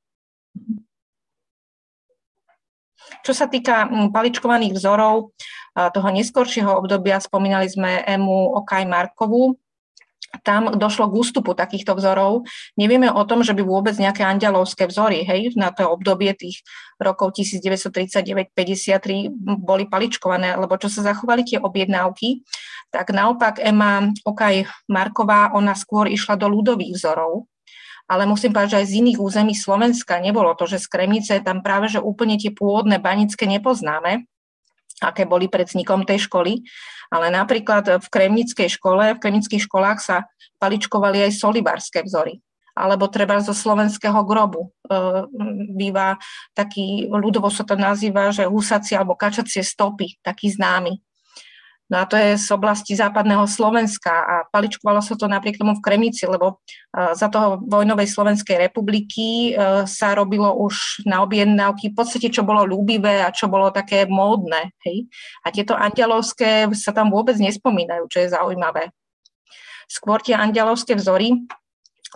Čo 3.22 3.32
sa 3.34 3.46
týka 3.50 3.86
mm, 3.86 4.14
paličkovaných 4.14 4.76
vzorov 4.76 5.34
toho 5.76 6.08
neskoršieho 6.08 6.72
obdobia, 6.72 7.20
spomínali 7.20 7.68
sme 7.68 8.00
Emu 8.08 8.56
Okaj 8.56 8.88
Markovú, 8.88 9.60
tam 10.42 10.74
došlo 10.74 11.08
k 11.08 11.16
ústupu 11.16 11.54
takýchto 11.54 11.94
vzorov. 11.96 12.44
Nevieme 12.76 13.08
o 13.12 13.22
tom, 13.24 13.40
že 13.46 13.54
by 13.54 13.62
vôbec 13.62 13.94
nejaké 13.96 14.26
andialovské 14.26 14.88
vzory 14.88 15.22
hej, 15.24 15.54
na 15.56 15.70
to 15.70 15.86
obdobie 15.86 16.34
tých 16.34 16.60
rokov 17.00 17.36
1939-53 17.38 19.30
boli 19.60 19.84
paličkované, 19.86 20.56
lebo 20.58 20.76
čo 20.76 20.88
sa 20.90 21.06
zachovali 21.12 21.44
tie 21.46 21.60
objednávky, 21.60 22.42
tak 22.90 23.12
naopak 23.12 23.60
Ema 23.62 24.10
Okaj 24.24 24.66
Marková, 24.90 25.52
ona 25.54 25.76
skôr 25.76 26.08
išla 26.10 26.36
do 26.36 26.48
ľudových 26.50 26.96
vzorov, 26.96 27.46
ale 28.06 28.22
musím 28.26 28.54
povedať, 28.54 28.78
že 28.78 28.80
aj 28.82 28.86
z 28.86 28.96
iných 29.02 29.18
území 29.18 29.54
Slovenska 29.54 30.22
nebolo 30.22 30.54
to, 30.54 30.66
že 30.70 30.82
z 30.82 30.86
Kremnice 30.86 31.42
tam 31.42 31.62
práve, 31.62 31.90
že 31.90 31.98
úplne 31.98 32.38
tie 32.38 32.54
pôvodné 32.54 33.02
banické 33.02 33.50
nepoznáme, 33.50 34.26
aké 35.02 35.26
boli 35.26 35.50
pred 35.50 35.66
vznikom 35.66 36.06
tej 36.06 36.30
školy, 36.30 36.62
ale 37.10 37.30
napríklad 37.34 37.98
v 38.02 38.06
Kremnickej 38.06 38.70
škole, 38.70 39.18
v 39.18 39.22
Kremnických 39.22 39.66
školách 39.66 39.98
sa 39.98 40.16
paličkovali 40.62 41.26
aj 41.26 41.38
solibárske 41.38 42.00
vzory 42.06 42.40
alebo 42.76 43.08
treba 43.08 43.40
zo 43.40 43.56
slovenského 43.56 44.20
grobu. 44.28 44.68
E, 44.68 44.94
býva 45.72 46.20
taký, 46.52 47.08
ľudovo 47.08 47.48
sa 47.48 47.64
to 47.64 47.72
nazýva, 47.72 48.28
že 48.36 48.44
husacie 48.44 49.00
alebo 49.00 49.16
kačacie 49.16 49.64
stopy, 49.64 50.20
taký 50.20 50.52
známy. 50.52 51.00
No 51.86 52.02
a 52.02 52.04
to 52.04 52.18
je 52.18 52.34
z 52.34 52.48
oblasti 52.50 52.98
západného 52.98 53.46
Slovenska 53.46 54.10
a 54.10 54.34
paličkovalo 54.50 54.98
sa 54.98 55.14
to 55.14 55.30
napriek 55.30 55.62
tomu 55.62 55.78
v 55.78 55.84
Kremnici, 55.86 56.26
lebo 56.26 56.58
za 56.90 57.30
toho 57.30 57.62
vojnovej 57.62 58.10
Slovenskej 58.10 58.58
republiky 58.58 59.54
e, 59.54 59.86
sa 59.86 60.16
robilo 60.18 60.50
už 60.66 61.06
na 61.06 61.22
objednávky 61.22 61.94
v 61.94 61.96
podstate, 61.96 62.26
čo 62.32 62.42
bolo 62.42 62.66
ľúbivé 62.66 63.22
a 63.22 63.30
čo 63.30 63.46
bolo 63.46 63.70
také 63.70 64.02
módne. 64.10 64.74
Hej? 64.82 65.06
A 65.46 65.54
tieto 65.54 65.78
andialovské 65.78 66.66
sa 66.74 66.90
tam 66.90 67.14
vôbec 67.14 67.38
nespomínajú, 67.38 68.10
čo 68.10 68.18
je 68.18 68.34
zaujímavé. 68.34 68.90
Skôr 69.86 70.18
tie 70.18 70.34
andialovské 70.34 70.98
vzory 70.98 71.46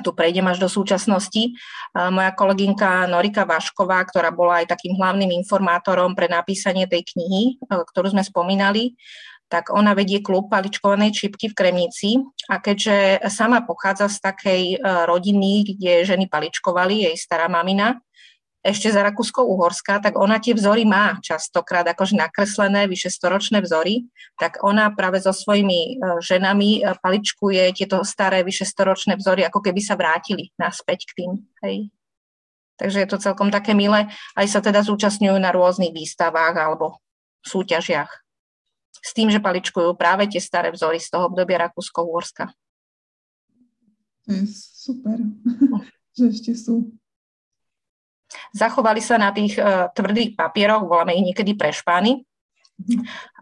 tu 0.01 0.17
prejdem 0.17 0.49
až 0.49 0.63
do 0.63 0.69
súčasnosti. 0.71 1.53
Moja 1.93 2.33
kolegynka 2.33 3.05
Norika 3.11 3.45
Vašková, 3.45 4.01
ktorá 4.09 4.33
bola 4.33 4.65
aj 4.65 4.73
takým 4.73 4.97
hlavným 4.97 5.29
informátorom 5.45 6.17
pre 6.17 6.31
napísanie 6.31 6.89
tej 6.89 7.05
knihy, 7.15 7.61
e, 7.61 7.75
ktorú 7.93 8.17
sme 8.17 8.25
spomínali, 8.25 8.97
tak 9.51 9.75
ona 9.75 9.99
vedie 9.99 10.23
klub 10.23 10.47
paličkovanej 10.47 11.11
čipky 11.11 11.51
v 11.51 11.59
Kremnici 11.59 12.23
a 12.47 12.63
keďže 12.63 13.27
sama 13.27 13.67
pochádza 13.67 14.07
z 14.07 14.19
takej 14.23 14.63
e, 14.63 14.77
rodiny, 15.11 15.75
kde 15.75 16.07
ženy 16.07 16.31
paličkovali, 16.31 17.11
jej 17.11 17.17
stará 17.19 17.51
mamina, 17.51 17.99
ešte 18.61 18.93
za 18.93 19.01
Rakúsko-Uhorska, 19.03 20.05
tak 20.05 20.21
ona 20.21 20.37
tie 20.37 20.53
vzory 20.53 20.85
má 20.85 21.17
častokrát 21.25 21.83
akože 21.97 22.13
nakreslené, 22.13 22.85
vyše 22.87 23.09
storočné 23.09 23.65
vzory, 23.65 24.05
tak 24.37 24.61
ona 24.61 24.93
práve 24.93 25.19
so 25.19 25.35
svojimi 25.35 25.99
e, 25.99 26.23
ženami 26.23 26.71
e, 26.79 26.95
paličkuje 27.03 27.75
tieto 27.75 28.07
staré 28.07 28.47
vyše 28.47 28.63
storočné 28.63 29.19
vzory, 29.19 29.43
ako 29.43 29.59
keby 29.67 29.81
sa 29.83 29.99
vrátili 29.99 30.55
naspäť 30.61 31.11
k 31.11 31.13
tým. 31.19 31.31
Hej. 31.67 31.91
Takže 32.79 33.03
je 33.03 33.09
to 33.11 33.19
celkom 33.19 33.51
také 33.51 33.75
milé. 33.75 34.07
Aj 34.39 34.47
sa 34.47 34.63
teda 34.63 34.87
zúčastňujú 34.87 35.37
na 35.37 35.53
rôznych 35.53 35.93
výstavách 35.93 36.55
alebo 36.57 37.03
súťažiach 37.45 38.30
s 38.99 39.11
tým, 39.17 39.31
že 39.33 39.41
paličkujú 39.41 39.97
práve 39.97 40.29
tie 40.29 40.43
staré 40.43 40.69
vzory 40.75 40.99
z 40.99 41.09
toho 41.09 41.31
obdobia 41.31 41.63
Rakúsko-Uhorska. 41.69 42.51
To 44.27 44.29
je 44.35 44.45
super, 44.51 45.19
že 46.17 46.25
ešte 46.31 46.53
sú. 46.53 46.93
Zachovali 48.55 49.03
sa 49.03 49.19
na 49.19 49.35
tých 49.35 49.59
uh, 49.59 49.91
tvrdých 49.91 50.39
papieroch, 50.39 50.87
voláme 50.87 51.19
ich 51.19 51.35
niekedy 51.35 51.59
prešpány. 51.59 52.23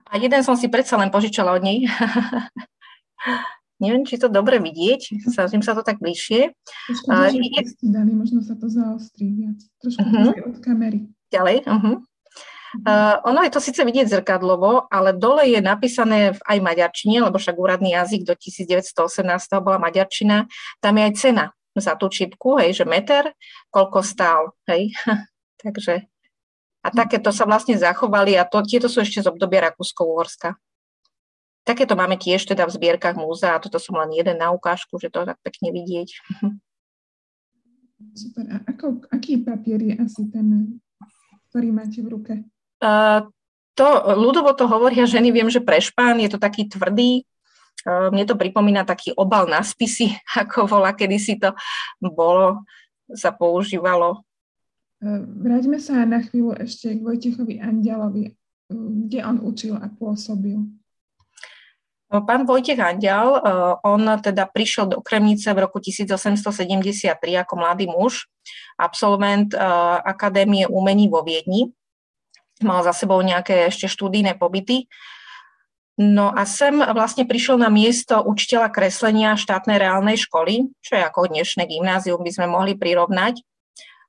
A 0.09 0.17
jeden 0.17 0.41
som 0.41 0.57
si 0.57 0.73
predsa 0.73 0.97
len 0.97 1.13
požičala 1.13 1.53
od 1.53 1.63
nej. 1.63 1.85
Neviem, 3.83 4.03
či 4.03 4.19
to 4.19 4.27
dobre 4.27 4.59
vidieť, 4.59 5.23
snažím 5.31 5.63
sa 5.63 5.71
to 5.71 5.87
tak 5.87 6.03
bližšie. 6.03 6.51
Trošku 6.91 7.07
uh, 7.15 7.31
je... 7.31 7.63
dali, 7.87 8.11
možno 8.11 8.43
sa 8.43 8.59
to 8.59 8.67
zaostrí 8.67 9.31
viac. 9.39 9.61
Trošku 9.79 10.03
uh-huh. 10.03 10.51
od 10.51 10.59
kamery. 10.59 11.07
Ďalej. 11.31 11.63
Uh-huh. 11.63 12.03
Uh, 12.85 13.17
ono 13.25 13.41
je 13.45 13.53
to 13.53 13.61
síce 13.65 13.81
vidieť 13.81 14.21
zrkadlovo, 14.21 14.89
ale 14.93 15.17
dole 15.17 15.49
je 15.49 15.61
napísané 15.65 16.37
aj 16.45 16.59
maďarčine, 16.61 17.25
lebo 17.25 17.41
však 17.41 17.57
úradný 17.57 17.97
jazyk 17.97 18.29
do 18.29 18.35
1918 18.37 18.95
bola 19.65 19.81
maďarčina. 19.81 20.45
Tam 20.85 20.95
je 21.01 21.03
aj 21.09 21.15
cena 21.17 21.45
za 21.79 21.97
tú 21.97 22.13
čipku, 22.13 22.61
hej, 22.61 22.77
že 22.77 22.85
meter, 22.85 23.33
koľko 23.73 24.05
stál, 24.05 24.53
hej. 24.69 24.93
Takže 25.65 26.09
a 26.79 26.89
takéto 26.95 27.35
sa 27.35 27.45
vlastne 27.45 27.77
zachovali 27.77 28.39
a 28.39 28.47
to, 28.47 28.63
tieto 28.63 28.87
sú 28.87 29.03
ešte 29.03 29.21
z 29.21 29.29
obdobia 29.29 29.69
Rakúsko-Uhorska. 29.69 30.57
Takéto 31.67 31.93
máme 31.99 32.17
tiež 32.17 32.49
teda 32.49 32.65
v 32.65 32.75
zbierkach 32.81 33.19
múzea 33.19 33.53
a 33.53 33.61
toto 33.61 33.77
som 33.77 33.99
len 34.01 34.17
jeden 34.17 34.41
na 34.41 34.55
ukážku, 34.55 34.97
že 34.97 35.13
to 35.13 35.29
tak 35.29 35.37
pekne 35.45 35.69
vidieť. 35.75 36.09
Super. 38.15 38.45
A 38.49 38.57
ako, 38.73 39.05
aký 39.13 39.43
papier 39.43 39.83
je 39.83 39.95
asi 40.01 40.33
ten, 40.33 40.79
ktorý 41.51 41.69
máte 41.75 42.01
v 42.01 42.09
ruke? 42.09 42.35
To, 43.79 43.89
ľudovo 44.19 44.51
to 44.59 44.67
hovoria 44.67 45.07
ženy, 45.07 45.31
viem, 45.31 45.47
že 45.47 45.63
prešpán 45.63 46.19
je 46.19 46.31
to 46.35 46.39
taký 46.43 46.67
tvrdý, 46.67 47.23
mne 47.87 48.25
to 48.27 48.35
pripomína 48.35 48.83
taký 48.83 49.15
obal 49.15 49.47
na 49.47 49.63
spisy, 49.63 50.11
ako 50.43 50.67
bola, 50.67 50.91
kedy 50.95 51.17
si 51.17 51.39
to 51.39 51.55
bolo, 52.03 52.67
sa 53.15 53.31
používalo. 53.31 54.27
Vráťme 55.39 55.79
sa 55.79 56.03
na 56.03 56.19
chvíľu 56.19 56.59
ešte 56.59 56.91
k 56.91 57.01
Vojtechovi 57.07 57.63
Andialovi. 57.63 58.35
Kde 58.69 59.23
on 59.23 59.39
učil 59.47 59.79
a 59.79 59.87
pôsobil? 59.87 60.59
Pán 62.09 62.49
Vojtech 62.49 62.81
Andial, 62.81 63.37
on 63.85 64.03
teda 64.19 64.49
prišiel 64.49 64.89
do 64.91 64.99
Kremnice 64.99 65.53
v 65.53 65.69
roku 65.69 65.79
1873 65.79 67.15
ako 67.45 67.55
mladý 67.55 67.87
muž, 67.87 68.27
absolvent 68.75 69.53
Akadémie 70.03 70.67
umení 70.67 71.07
vo 71.07 71.21
Viedni 71.23 71.71
mal 72.63 72.83
za 72.87 72.95
sebou 72.95 73.19
nejaké 73.21 73.69
ešte 73.69 73.91
štúdijné 73.91 74.39
pobyty. 74.39 74.89
No 75.99 76.31
a 76.31 76.47
sem 76.47 76.79
vlastne 76.79 77.27
prišiel 77.27 77.59
na 77.59 77.67
miesto 77.67 78.23
učiteľa 78.23 78.71
kreslenia 78.71 79.35
štátnej 79.35 79.83
reálnej 79.83 80.15
školy, 80.15 80.71
čo 80.79 80.95
je 80.95 81.03
ako 81.03 81.27
dnešné 81.27 81.67
gymnázium, 81.67 82.23
by 82.23 82.31
sme 82.31 82.47
mohli 82.47 82.79
prirovnať. 82.79 83.43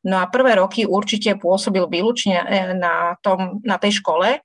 No 0.06 0.22
a 0.22 0.30
prvé 0.30 0.62
roky 0.62 0.86
určite 0.86 1.34
pôsobil 1.36 1.84
výlučne 1.90 2.38
e, 2.46 2.46
na, 2.78 3.18
tom, 3.26 3.60
na 3.66 3.82
tej 3.82 4.00
škole, 4.00 4.40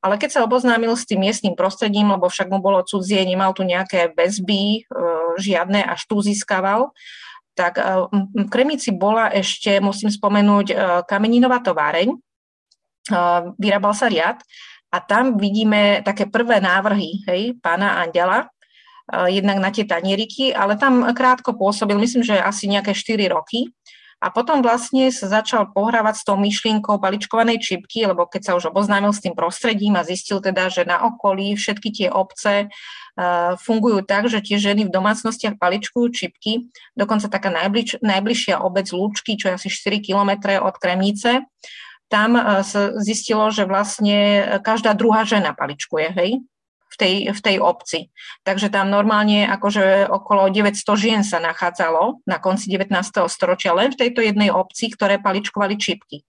ale 0.00 0.14
keď 0.20 0.28
sa 0.28 0.44
oboznámil 0.44 0.92
s 0.92 1.08
tým 1.08 1.24
miestnym 1.24 1.56
prostredím, 1.56 2.12
lebo 2.12 2.28
však 2.30 2.52
mu 2.52 2.62
bolo 2.62 2.84
cudzie, 2.84 3.24
nemal 3.24 3.56
tu 3.56 3.66
nejaké 3.66 4.12
väzby, 4.12 4.84
e, 4.84 5.00
žiadne, 5.40 5.82
až 5.82 6.04
tu 6.04 6.20
získaval, 6.22 6.92
tak 7.56 7.80
e, 7.80 7.82
v 8.12 8.46
Kremici 8.52 8.92
bola 8.92 9.32
ešte, 9.32 9.80
musím 9.80 10.12
spomenúť, 10.12 10.76
kameninová 11.08 11.58
továreň, 11.64 12.12
vyrábal 13.56 13.94
sa 13.96 14.10
riad 14.10 14.42
a 14.90 14.98
tam 15.00 15.38
vidíme 15.38 16.02
také 16.04 16.26
prvé 16.26 16.58
návrhy 16.58 17.24
hej, 17.30 17.56
pána 17.62 18.02
Andela, 18.02 18.50
jednak 19.30 19.58
na 19.58 19.70
tie 19.70 19.86
tanieriky, 19.86 20.54
ale 20.54 20.76
tam 20.76 21.02
krátko 21.14 21.54
pôsobil, 21.54 21.98
myslím, 21.98 22.22
že 22.22 22.38
asi 22.38 22.70
nejaké 22.70 22.94
4 22.94 23.30
roky. 23.30 23.70
A 24.20 24.28
potom 24.28 24.60
vlastne 24.60 25.08
sa 25.08 25.32
začal 25.32 25.72
pohrávať 25.72 26.20
s 26.20 26.26
tou 26.28 26.36
myšlienkou 26.36 27.00
paličkovanej 27.00 27.56
čipky, 27.56 28.04
lebo 28.04 28.28
keď 28.28 28.52
sa 28.52 28.52
už 28.52 28.68
oboznámil 28.68 29.16
s 29.16 29.24
tým 29.24 29.32
prostredím 29.32 29.96
a 29.96 30.04
zistil 30.04 30.44
teda, 30.44 30.68
že 30.68 30.84
na 30.84 31.08
okolí 31.08 31.56
všetky 31.56 31.88
tie 31.88 32.08
obce 32.12 32.68
fungujú 33.64 34.04
tak, 34.04 34.28
že 34.28 34.44
tie 34.44 34.60
ženy 34.60 34.84
v 34.86 34.92
domácnostiach 34.92 35.56
paličkujú 35.56 36.12
čipky. 36.12 36.68
Dokonca 36.92 37.32
taká 37.32 37.48
najbliž, 37.48 38.04
najbližšia 38.04 38.60
obec 38.60 38.92
Lúčky, 38.92 39.40
čo 39.40 39.48
je 39.48 39.56
asi 39.56 39.68
4 39.72 40.04
kilometre 40.04 40.60
od 40.60 40.76
Kremnice, 40.76 41.48
tam 42.10 42.34
e, 42.34 42.42
sa 42.66 42.92
zistilo, 42.98 43.48
že 43.54 43.64
vlastne 43.64 44.42
každá 44.60 44.92
druhá 44.98 45.22
žena 45.22 45.54
paličkuje, 45.54 46.06
hej, 46.18 46.30
v 46.90 46.96
tej, 46.98 47.14
v 47.30 47.40
tej 47.40 47.56
obci. 47.62 48.10
Takže 48.42 48.68
tam 48.68 48.90
normálne 48.90 49.46
akože 49.46 50.10
okolo 50.10 50.50
900 50.50 50.74
žien 50.98 51.22
sa 51.22 51.38
nachádzalo 51.38 52.26
na 52.26 52.42
konci 52.42 52.66
19. 52.66 52.90
storočia 53.30 53.70
len 53.72 53.94
v 53.94 54.00
tejto 54.02 54.20
jednej 54.20 54.50
obci, 54.50 54.90
ktoré 54.90 55.22
paličkovali 55.22 55.78
čipky. 55.78 56.26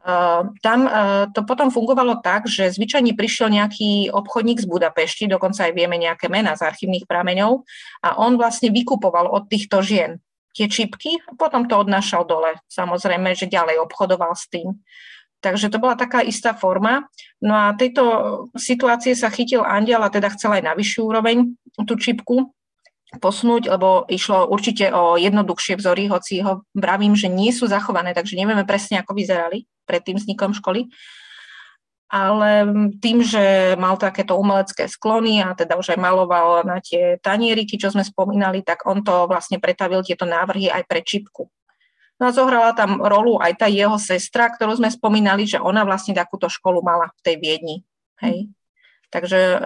Uh, 0.00 0.48
tam 0.64 0.88
uh, 0.88 1.28
to 1.28 1.44
potom 1.44 1.68
fungovalo 1.68 2.24
tak, 2.24 2.48
že 2.48 2.72
zvyčajne 2.72 3.12
prišiel 3.12 3.52
nejaký 3.52 4.08
obchodník 4.08 4.64
z 4.64 4.66
Budapešti, 4.66 5.28
dokonca 5.28 5.68
aj 5.68 5.76
vieme 5.76 6.00
nejaké 6.00 6.32
mená 6.32 6.56
z 6.56 6.64
archívnych 6.64 7.04
prameňov, 7.04 7.68
a 8.00 8.16
on 8.16 8.40
vlastne 8.40 8.72
vykupoval 8.72 9.28
od 9.28 9.44
týchto 9.52 9.84
žien 9.84 10.24
tie 10.58 10.66
čipky 10.66 11.22
a 11.22 11.38
potom 11.38 11.70
to 11.70 11.78
odnášal 11.78 12.26
dole. 12.26 12.58
Samozrejme, 12.66 13.38
že 13.38 13.46
ďalej 13.46 13.78
obchodoval 13.78 14.34
s 14.34 14.50
tým. 14.50 14.82
Takže 15.38 15.70
to 15.70 15.78
bola 15.78 15.94
taká 15.94 16.18
istá 16.26 16.50
forma. 16.50 17.06
No 17.38 17.54
a 17.54 17.78
tejto 17.78 18.02
situácie 18.58 19.14
sa 19.14 19.30
chytil 19.30 19.62
Andiel 19.62 20.02
a 20.02 20.10
teda 20.10 20.34
chcel 20.34 20.58
aj 20.58 20.66
na 20.66 20.74
vyššiu 20.74 21.06
úroveň 21.06 21.54
tú 21.86 21.94
čipku 21.94 22.50
posunúť, 23.22 23.70
lebo 23.70 24.04
išlo 24.10 24.50
určite 24.50 24.90
o 24.90 25.16
jednoduchšie 25.16 25.80
vzory, 25.80 26.10
hoci 26.12 26.44
ho 26.44 26.66
vravím, 26.76 27.16
že 27.16 27.30
nie 27.30 27.54
sú 27.54 27.64
zachované, 27.64 28.12
takže 28.12 28.36
nevieme 28.36 28.68
presne, 28.68 29.00
ako 29.00 29.16
vyzerali 29.16 29.64
pred 29.88 30.04
tým 30.04 30.20
vznikom 30.20 30.52
školy 30.52 30.90
ale 32.08 32.64
tým, 33.04 33.20
že 33.20 33.76
mal 33.76 34.00
takéto 34.00 34.40
umelecké 34.40 34.88
sklony 34.88 35.44
a 35.44 35.52
teda 35.52 35.76
už 35.76 35.92
aj 35.92 36.00
maloval 36.00 36.64
na 36.64 36.80
tie 36.80 37.20
tanieriky, 37.20 37.76
čo 37.76 37.92
sme 37.92 38.00
spomínali, 38.00 38.64
tak 38.64 38.88
on 38.88 39.04
to 39.04 39.28
vlastne 39.28 39.60
pretavil 39.60 40.00
tieto 40.00 40.24
návrhy 40.24 40.72
aj 40.72 40.88
pre 40.88 41.04
čipku. 41.04 41.52
No 42.18 42.32
a 42.32 42.34
zohrala 42.34 42.72
tam 42.72 42.98
rolu 42.98 43.38
aj 43.38 43.60
tá 43.60 43.68
jeho 43.70 43.94
sestra, 44.00 44.48
ktorú 44.48 44.80
sme 44.80 44.90
spomínali, 44.90 45.44
že 45.44 45.60
ona 45.60 45.84
vlastne 45.84 46.16
takúto 46.16 46.48
školu 46.50 46.80
mala 46.82 47.12
v 47.20 47.20
tej 47.22 47.36
Viedni. 47.38 47.76
Hej. 48.24 48.50
Takže 49.12 49.40
e, 49.40 49.58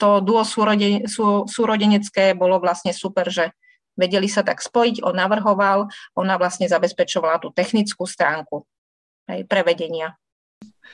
to 0.00 0.18
duo 0.24 0.42
súrodene, 0.42 1.06
sú, 1.06 1.46
súrodenecké 1.46 2.34
bolo 2.34 2.58
vlastne 2.58 2.90
super, 2.96 3.30
že 3.30 3.54
vedeli 3.94 4.26
sa 4.26 4.42
tak 4.42 4.58
spojiť, 4.58 5.06
on 5.06 5.14
navrhoval, 5.14 5.86
ona 6.18 6.34
vlastne 6.34 6.66
zabezpečovala 6.66 7.38
tú 7.38 7.54
technickú 7.54 8.08
stránku 8.08 8.66
hej, 9.30 9.46
prevedenia 9.46 10.18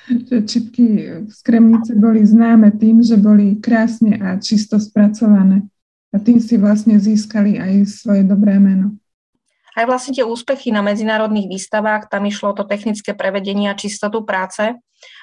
že 0.08 0.42
čipky 0.42 0.86
z 1.30 1.38
Kremnice 1.44 1.94
boli 1.94 2.24
známe 2.24 2.74
tým, 2.74 3.02
že 3.04 3.20
boli 3.20 3.58
krásne 3.60 4.18
a 4.18 4.38
čisto 4.40 4.80
spracované. 4.80 5.66
A 6.10 6.18
tým 6.18 6.42
si 6.42 6.58
vlastne 6.58 6.98
získali 6.98 7.62
aj 7.62 7.86
svoje 7.86 8.26
dobré 8.26 8.58
meno. 8.58 8.98
Aj 9.78 9.86
vlastne 9.86 10.18
tie 10.18 10.26
úspechy 10.26 10.74
na 10.74 10.82
medzinárodných 10.82 11.46
výstavách, 11.46 12.10
tam 12.10 12.26
išlo 12.26 12.50
to 12.58 12.66
technické 12.66 13.14
prevedenie 13.14 13.70
a 13.70 13.78
čistotu 13.78 14.26
práce. 14.26 14.74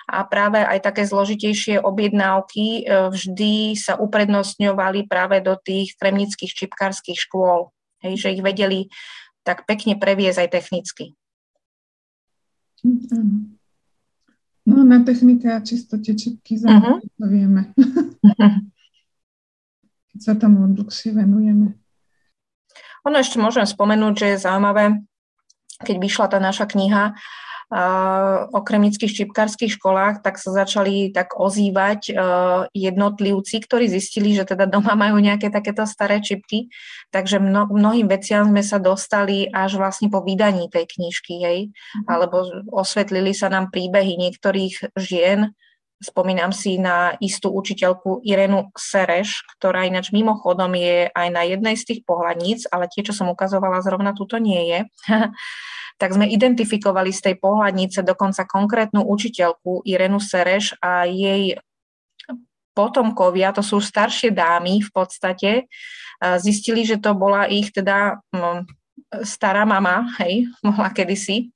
a 0.07 0.23
práve 0.23 0.57
aj 0.57 0.89
také 0.89 1.03
zložitejšie 1.05 1.83
objednávky 1.83 2.65
e, 2.81 3.11
vždy 3.11 3.77
sa 3.77 3.99
uprednostňovali 3.99 5.05
práve 5.05 5.43
do 5.43 5.53
tých 5.59 5.93
kremnických 5.99 6.49
čipkárskych 6.63 7.19
škôl, 7.27 7.69
hej, 8.01 8.17
že 8.17 8.33
ich 8.33 8.41
vedeli 8.41 8.89
tak 9.43 9.69
pekne 9.69 9.99
previesť 9.99 10.47
aj 10.47 10.49
technicky. 10.49 11.05
No 14.67 14.83
na 14.83 14.99
technika 14.99 15.55
a 15.55 15.63
čistote 15.63 16.11
čipky 16.11 16.59
uh-huh. 16.59 16.99
to 16.99 17.25
vieme. 17.31 17.71
Keď 20.11 20.19
sa 20.19 20.35
tomu 20.35 20.67
dlhšie 20.75 21.15
venujeme. 21.15 21.79
Ono 23.07 23.15
ešte 23.15 23.39
môžem 23.39 23.63
spomenúť, 23.63 24.13
že 24.19 24.27
je 24.35 24.43
zaujímavé, 24.43 24.99
keď 25.79 25.95
vyšla 26.03 26.25
tá 26.27 26.43
naša 26.43 26.67
kniha, 26.67 27.15
o 28.47 28.59
kremických 28.63 29.11
ščipkárskych 29.11 29.75
školách, 29.75 30.23
tak 30.23 30.39
sa 30.39 30.55
začali 30.55 31.11
tak 31.11 31.35
ozývať 31.35 32.01
e, 32.07 32.13
jednotlivci, 32.71 33.59
ktorí 33.59 33.91
zistili, 33.91 34.31
že 34.31 34.47
teda 34.47 34.71
doma 34.71 34.95
majú 34.95 35.19
nejaké 35.19 35.51
takéto 35.51 35.83
staré 35.83 36.23
čipky, 36.23 36.71
takže 37.11 37.43
mno, 37.43 37.67
mnohým 37.67 38.07
veciam 38.07 38.47
sme 38.47 38.63
sa 38.63 38.79
dostali 38.79 39.51
až 39.51 39.75
vlastne 39.75 40.07
po 40.07 40.23
vydaní 40.23 40.71
tej 40.71 40.87
knižky, 40.87 41.43
hej, 41.43 41.59
mm. 41.67 42.07
alebo 42.07 42.47
osvetlili 42.71 43.35
sa 43.35 43.51
nám 43.51 43.67
príbehy 43.67 44.15
niektorých 44.15 44.95
žien, 44.95 45.51
Spomínam 45.97 46.53
si 46.53 46.77
na 46.77 47.17
istú 47.17 47.49
učiteľku 47.49 48.21
Irenu 48.21 48.69
Sereš, 48.77 49.41
ktorá 49.57 49.89
ináč 49.89 50.13
mimochodom 50.13 50.69
je 50.77 51.09
aj 51.09 51.27
na 51.33 51.41
jednej 51.41 51.73
z 51.73 51.89
tých 51.89 52.01
pohľadníc, 52.05 52.69
ale 52.69 52.85
tie, 52.85 53.01
čo 53.01 53.17
som 53.17 53.33
ukazovala, 53.33 53.81
zrovna 53.81 54.13
túto 54.13 54.37
nie 54.37 54.61
je. 54.61 54.79
tak 55.97 56.13
sme 56.13 56.29
identifikovali 56.29 57.09
z 57.09 57.29
tej 57.29 57.35
pohľadnice 57.41 58.05
dokonca 58.05 58.45
konkrétnu 58.45 59.01
učiteľku 59.01 59.81
Irenu 59.83 60.21
Sereš 60.21 60.77
a 60.77 61.09
jej 61.09 61.57
potomkovia, 62.77 63.49
to 63.49 63.65
sú 63.65 63.81
staršie 63.81 64.29
dámy 64.29 64.85
v 64.85 64.89
podstate, 64.93 65.51
zistili, 66.37 66.85
že 66.85 67.01
to 67.01 67.17
bola 67.17 67.49
ich 67.49 67.73
teda 67.73 68.21
stará 69.25 69.65
mama, 69.65 70.13
hej, 70.21 70.45
mohla 70.65 70.93
kedysi, 70.93 71.49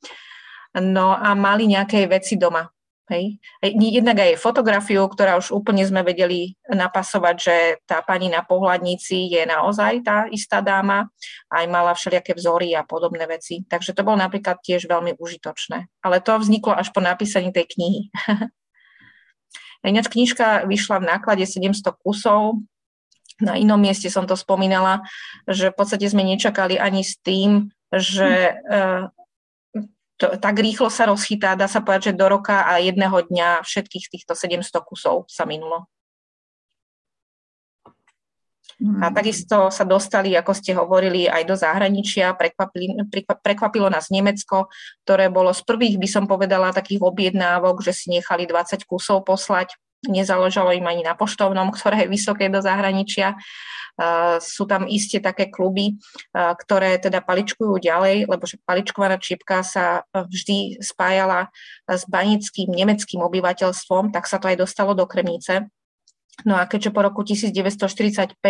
no 0.81 1.13
a 1.13 1.37
mali 1.37 1.69
nejaké 1.69 2.09
veci 2.09 2.41
doma. 2.41 2.65
Hej. 3.11 3.43
Jednak 3.75 4.23
aj 4.23 4.39
fotografiu, 4.39 5.03
ktorá 5.03 5.35
už 5.35 5.51
úplne 5.51 5.83
sme 5.83 5.99
vedeli 5.99 6.55
napasovať, 6.71 7.35
že 7.35 7.55
tá 7.83 7.99
pani 7.99 8.31
na 8.31 8.39
pohľadnici 8.39 9.27
je 9.27 9.43
naozaj 9.43 9.99
tá 10.07 10.31
istá 10.31 10.63
dáma, 10.63 11.11
aj 11.51 11.65
mala 11.67 11.91
všelijaké 11.91 12.31
vzory 12.39 12.71
a 12.71 12.87
podobné 12.87 13.27
veci. 13.27 13.67
Takže 13.67 13.91
to 13.91 14.07
bolo 14.07 14.15
napríklad 14.15 14.63
tiež 14.63 14.87
veľmi 14.87 15.19
užitočné. 15.19 15.91
Ale 15.99 16.23
to 16.23 16.39
vzniklo 16.39 16.71
až 16.71 16.95
po 16.95 17.03
napísaní 17.03 17.51
tej 17.51 17.67
knihy. 17.75 18.01
Ináč 19.91 20.07
knižka 20.07 20.63
vyšla 20.63 21.03
v 21.03 21.09
náklade 21.11 21.43
700 21.43 21.83
kusov, 21.99 22.63
na 23.41 23.57
inom 23.57 23.81
mieste 23.81 24.05
som 24.07 24.29
to 24.29 24.37
spomínala, 24.37 25.01
že 25.49 25.73
v 25.73 25.75
podstate 25.75 26.05
sme 26.05 26.21
nečakali 26.21 26.77
ani 26.77 27.01
s 27.01 27.17
tým, 27.17 27.73
že 27.89 28.53
to, 30.21 30.37
tak 30.37 30.61
rýchlo 30.61 30.93
sa 30.93 31.09
rozchytá, 31.09 31.57
dá 31.57 31.65
sa 31.65 31.81
povedať, 31.81 32.13
že 32.13 32.19
do 32.21 32.29
roka 32.29 32.61
a 32.69 32.77
jedného 32.77 33.25
dňa 33.25 33.65
všetkých 33.65 34.05
týchto 34.13 34.37
700 34.37 34.69
kusov 34.85 35.25
sa 35.25 35.49
minulo. 35.49 35.89
A 38.81 39.09
mhm. 39.09 39.13
takisto 39.13 39.69
sa 39.69 39.85
dostali, 39.85 40.33
ako 40.33 40.57
ste 40.57 40.73
hovorili, 40.73 41.29
aj 41.29 41.45
do 41.45 41.53
zahraničia. 41.53 42.33
Prekvapili, 42.33 42.97
prekvapilo 43.45 43.93
nás 43.93 44.09
Nemecko, 44.09 44.73
ktoré 45.05 45.29
bolo 45.29 45.53
z 45.53 45.61
prvých, 45.61 46.01
by 46.01 46.07
som 46.09 46.25
povedala, 46.25 46.73
takých 46.73 47.05
objednávok, 47.05 47.85
že 47.85 47.93
si 47.93 48.09
nechali 48.09 48.49
20 48.49 48.81
kusov 48.89 49.21
poslať. 49.21 49.77
Nezáležalo 50.01 50.73
im 50.73 50.85
ani 50.89 51.05
na 51.05 51.13
poštovnom, 51.13 51.69
ktoré 51.69 52.05
je 52.05 52.13
vysoké 52.13 52.49
do 52.49 52.57
zahraničia. 52.57 53.37
Sú 54.41 54.65
tam 54.65 54.89
iste 54.89 55.21
také 55.21 55.53
kluby, 55.53 56.01
ktoré 56.33 56.97
teda 56.97 57.21
paličkujú 57.21 57.77
ďalej, 57.77 58.25
lebo 58.25 58.43
že 58.49 58.57
paličkovaná 58.65 59.21
čipka 59.21 59.61
sa 59.61 60.01
vždy 60.09 60.81
spájala 60.81 61.53
s 61.85 62.09
banickým 62.09 62.73
nemeckým 62.73 63.21
obyvateľstvom, 63.21 64.09
tak 64.09 64.25
sa 64.25 64.41
to 64.41 64.49
aj 64.49 64.57
dostalo 64.57 64.97
do 64.97 65.05
Kremnice. 65.05 65.69
No 66.47 66.57
a 66.57 66.65
keďže 66.65 66.89
po 66.89 67.05
roku 67.05 67.21
1945 67.21 68.41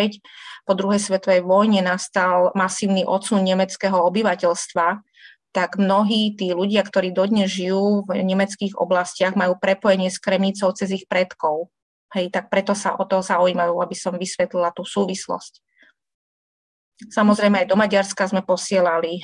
po 0.64 0.74
druhej 0.78 1.02
svetovej 1.02 1.44
vojne 1.44 1.84
nastal 1.84 2.56
masívny 2.56 3.04
odsun 3.04 3.44
nemeckého 3.44 3.98
obyvateľstva, 4.08 5.04
tak 5.52 5.76
mnohí 5.76 6.36
tí 6.40 6.56
ľudia, 6.56 6.84
ktorí 6.84 7.12
dodnes 7.12 7.52
žijú 7.52 8.08
v 8.08 8.24
nemeckých 8.24 8.80
oblastiach, 8.80 9.36
majú 9.36 9.60
prepojenie 9.60 10.08
s 10.08 10.20
Kremnicou 10.20 10.72
cez 10.72 10.96
ich 10.96 11.06
predkov. 11.12 11.68
Hej, 12.12 12.32
tak 12.32 12.52
preto 12.52 12.76
sa 12.76 12.96
o 12.96 13.04
to 13.08 13.24
zaujímajú, 13.24 13.80
aby 13.80 13.96
som 13.96 14.16
vysvetlila 14.16 14.72
tú 14.76 14.84
súvislosť. 14.84 15.64
Samozrejme 17.08 17.64
aj 17.64 17.68
do 17.72 17.80
Maďarska 17.80 18.28
sme 18.28 18.44
posielali, 18.44 19.24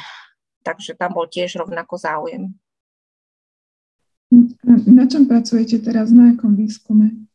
takže 0.64 0.96
tam 0.96 1.16
bol 1.16 1.28
tiež 1.28 1.60
rovnako 1.60 2.00
záujem. 2.00 2.52
Na 4.88 5.08
čom 5.08 5.24
pracujete 5.28 5.80
teraz, 5.80 6.12
na 6.12 6.36
akom 6.36 6.56
výskume? 6.56 7.28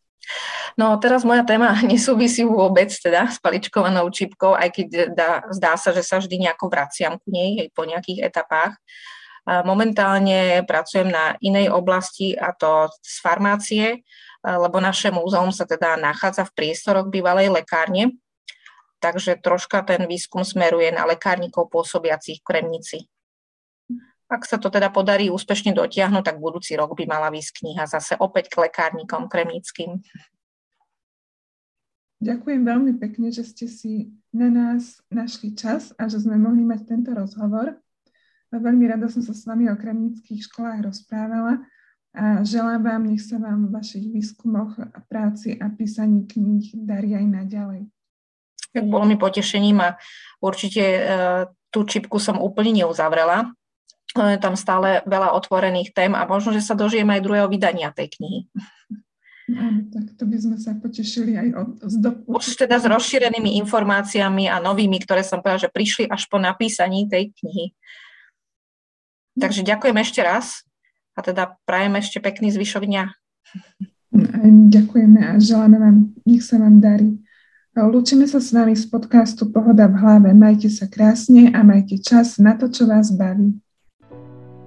No 0.76 0.96
teraz 0.96 1.24
moja 1.24 1.44
téma 1.44 1.76
nesúvisí 1.90 2.44
vôbec 2.44 2.88
teda 2.88 3.28
s 3.28 3.36
paličkovanou 3.42 4.08
čipkou, 4.08 4.56
aj 4.56 4.68
keď 4.72 4.86
dá, 5.12 5.30
zdá 5.52 5.72
sa, 5.76 5.92
že 5.92 6.00
sa 6.04 6.18
vždy 6.18 6.48
nejako 6.48 6.72
vraciam 6.72 7.20
k 7.20 7.24
nej 7.28 7.50
aj 7.66 7.68
po 7.76 7.82
nejakých 7.84 8.28
etapách. 8.28 8.76
Momentálne 9.42 10.62
pracujem 10.70 11.10
na 11.10 11.34
inej 11.42 11.74
oblasti 11.74 12.30
a 12.38 12.54
to 12.54 12.86
z 13.02 13.16
farmácie, 13.18 13.86
lebo 14.46 14.78
naše 14.78 15.10
múzeum 15.10 15.50
sa 15.50 15.66
teda 15.66 15.98
nachádza 15.98 16.46
v 16.46 16.54
priestoroch 16.54 17.10
bývalej 17.10 17.50
lekárne, 17.50 18.14
takže 19.02 19.42
troška 19.42 19.82
ten 19.82 20.06
výskum 20.06 20.46
smeruje 20.46 20.94
na 20.94 21.02
lekárnikov 21.10 21.66
pôsobiacich 21.74 22.38
v 22.38 22.46
Kremnici. 22.46 22.98
Ak 24.32 24.48
sa 24.48 24.56
to 24.56 24.72
teda 24.72 24.88
podarí 24.88 25.28
úspešne 25.28 25.76
dotiahnuť, 25.76 26.24
tak 26.24 26.40
budúci 26.40 26.72
rok 26.72 26.96
by 26.96 27.04
mala 27.04 27.28
výsť 27.28 27.60
kniha 27.60 27.84
zase 27.84 28.16
opäť 28.16 28.48
k 28.48 28.64
lekárnikom 28.64 29.28
kremnickým. 29.28 30.00
Ďakujem 32.22 32.62
veľmi 32.62 32.92
pekne, 33.02 33.34
že 33.34 33.42
ste 33.42 33.66
si 33.66 34.14
na 34.30 34.46
nás 34.46 35.02
našli 35.10 35.58
čas 35.58 35.90
a 35.98 36.06
že 36.06 36.22
sme 36.22 36.38
mohli 36.38 36.62
mať 36.62 36.86
tento 36.86 37.10
rozhovor. 37.10 37.74
Veľmi 38.54 38.86
rada 38.86 39.10
som 39.10 39.26
sa 39.26 39.34
s 39.34 39.42
vami 39.42 39.66
o 39.66 39.74
kremnických 39.74 40.46
školách 40.46 40.86
rozprávala 40.86 41.66
a 42.14 42.46
želám 42.46 42.84
vám, 42.84 43.02
nech 43.10 43.26
sa 43.26 43.42
vám 43.42 43.66
v 43.66 43.74
vašich 43.74 44.06
výskumoch 44.06 44.78
práci 45.10 45.58
a 45.58 45.66
písaní 45.72 46.28
kníh 46.30 46.70
darí 46.78 47.18
aj 47.18 47.26
naďalej. 47.26 47.82
Tak 48.70 48.84
bolo 48.86 49.02
mi 49.02 49.18
potešením 49.18 49.82
a 49.82 49.98
určite 50.38 50.82
e, 50.84 51.00
tú 51.74 51.82
čipku 51.82 52.22
som 52.22 52.38
úplne 52.38 52.84
neuzavrela. 52.84 53.50
Je 54.12 54.38
tam 54.38 54.54
stále 54.54 55.02
veľa 55.08 55.34
otvorených 55.34 55.90
tém 55.90 56.12
a 56.14 56.22
možno, 56.28 56.54
že 56.54 56.62
sa 56.62 56.78
dožijem 56.78 57.08
aj 57.08 57.24
druhého 57.24 57.48
vydania 57.48 57.90
tej 57.90 58.14
knihy. 58.14 58.40
Áno, 59.56 59.88
tak 59.94 60.16
to 60.16 60.24
by 60.24 60.36
sme 60.38 60.56
sa 60.56 60.72
potešili 60.76 61.36
aj 61.36 61.48
od, 61.56 61.70
z 61.88 61.94
do... 62.00 62.10
Už 62.28 62.56
teda 62.56 62.80
s 62.80 62.86
rozšírenými 62.88 63.56
informáciami 63.64 64.48
a 64.48 64.60
novými, 64.60 65.00
ktoré 65.04 65.20
som 65.22 65.40
povedala, 65.40 65.68
že 65.68 65.74
prišli 65.74 66.08
až 66.08 66.28
po 66.28 66.40
napísaní 66.40 67.08
tej 67.08 67.32
knihy. 67.40 67.76
Takže 69.36 69.64
ďakujem 69.64 69.96
ešte 69.96 70.20
raz 70.20 70.64
a 71.16 71.24
teda 71.24 71.56
prajem 71.64 71.96
ešte 71.96 72.20
pekný 72.20 72.52
zvyšok 72.52 72.84
dňa. 72.84 73.04
Ďakujeme 74.68 75.20
a 75.24 75.40
želáme 75.40 75.76
vám, 75.80 75.96
nech 76.28 76.44
sa 76.44 76.60
vám 76.60 76.84
darí. 76.84 77.16
Lúčime 77.72 78.28
sa 78.28 78.36
s 78.36 78.52
vami 78.52 78.76
z 78.76 78.84
podcastu 78.84 79.48
Pohoda 79.48 79.88
v 79.88 79.96
hlave. 79.96 80.36
Majte 80.36 80.68
sa 80.68 80.84
krásne 80.84 81.48
a 81.56 81.64
majte 81.64 81.96
čas 81.96 82.36
na 82.36 82.52
to, 82.52 82.68
čo 82.68 82.84
vás 82.84 83.08
baví. 83.08 83.56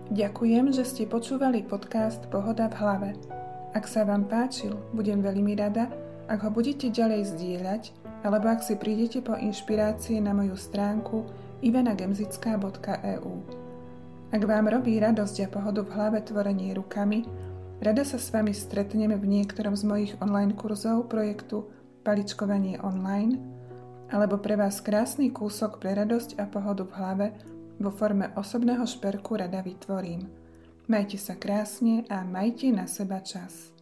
Ďakujem, 0.09 0.73
že 0.73 0.81
ste 0.81 1.05
počúvali 1.05 1.61
podcast 1.61 2.25
Pohoda 2.33 2.65
v 2.65 2.75
hlave. 2.81 3.44
Ak 3.75 3.91
sa 3.91 4.07
vám 4.07 4.31
páčil, 4.31 4.71
budem 4.95 5.19
veľmi 5.19 5.59
rada, 5.59 5.91
ak 6.31 6.47
ho 6.47 6.49
budete 6.49 6.87
ďalej 6.87 7.35
zdieľať, 7.35 7.83
alebo 8.23 8.47
ak 8.47 8.63
si 8.63 8.79
prídete 8.79 9.19
po 9.19 9.35
inšpirácie 9.35 10.23
na 10.23 10.31
moju 10.31 10.55
stránku 10.55 11.27
ivenagemzická.eu. 11.59 13.33
Ak 14.31 14.41
vám 14.47 14.71
robí 14.71 14.95
radosť 14.95 15.35
a 15.43 15.47
pohodu 15.51 15.83
v 15.83 15.91
hlave 15.91 16.23
tvorenie 16.23 16.71
rukami, 16.71 17.27
rada 17.83 18.07
sa 18.07 18.15
s 18.15 18.31
vami 18.31 18.55
stretneme 18.55 19.19
v 19.19 19.27
niektorom 19.27 19.75
z 19.75 19.83
mojich 19.83 20.13
online 20.23 20.55
kurzov 20.55 21.11
projektu 21.11 21.67
Paličkovanie 22.07 22.79
online, 22.79 23.43
alebo 24.07 24.39
pre 24.39 24.55
vás 24.55 24.79
krásny 24.79 25.35
kúsok 25.35 25.83
pre 25.83 25.99
radosť 25.99 26.39
a 26.39 26.47
pohodu 26.47 26.87
v 26.87 26.95
hlave 26.95 27.27
vo 27.75 27.91
forme 27.91 28.31
osobného 28.39 28.87
šperku 28.87 29.35
rada 29.35 29.59
vytvorím. 29.59 30.44
Majte 30.85 31.17
sa 31.17 31.33
krásne 31.33 32.05
a 32.13 32.21
majte 32.21 32.69
na 32.69 32.85
seba 32.85 33.17
čas. 33.17 33.74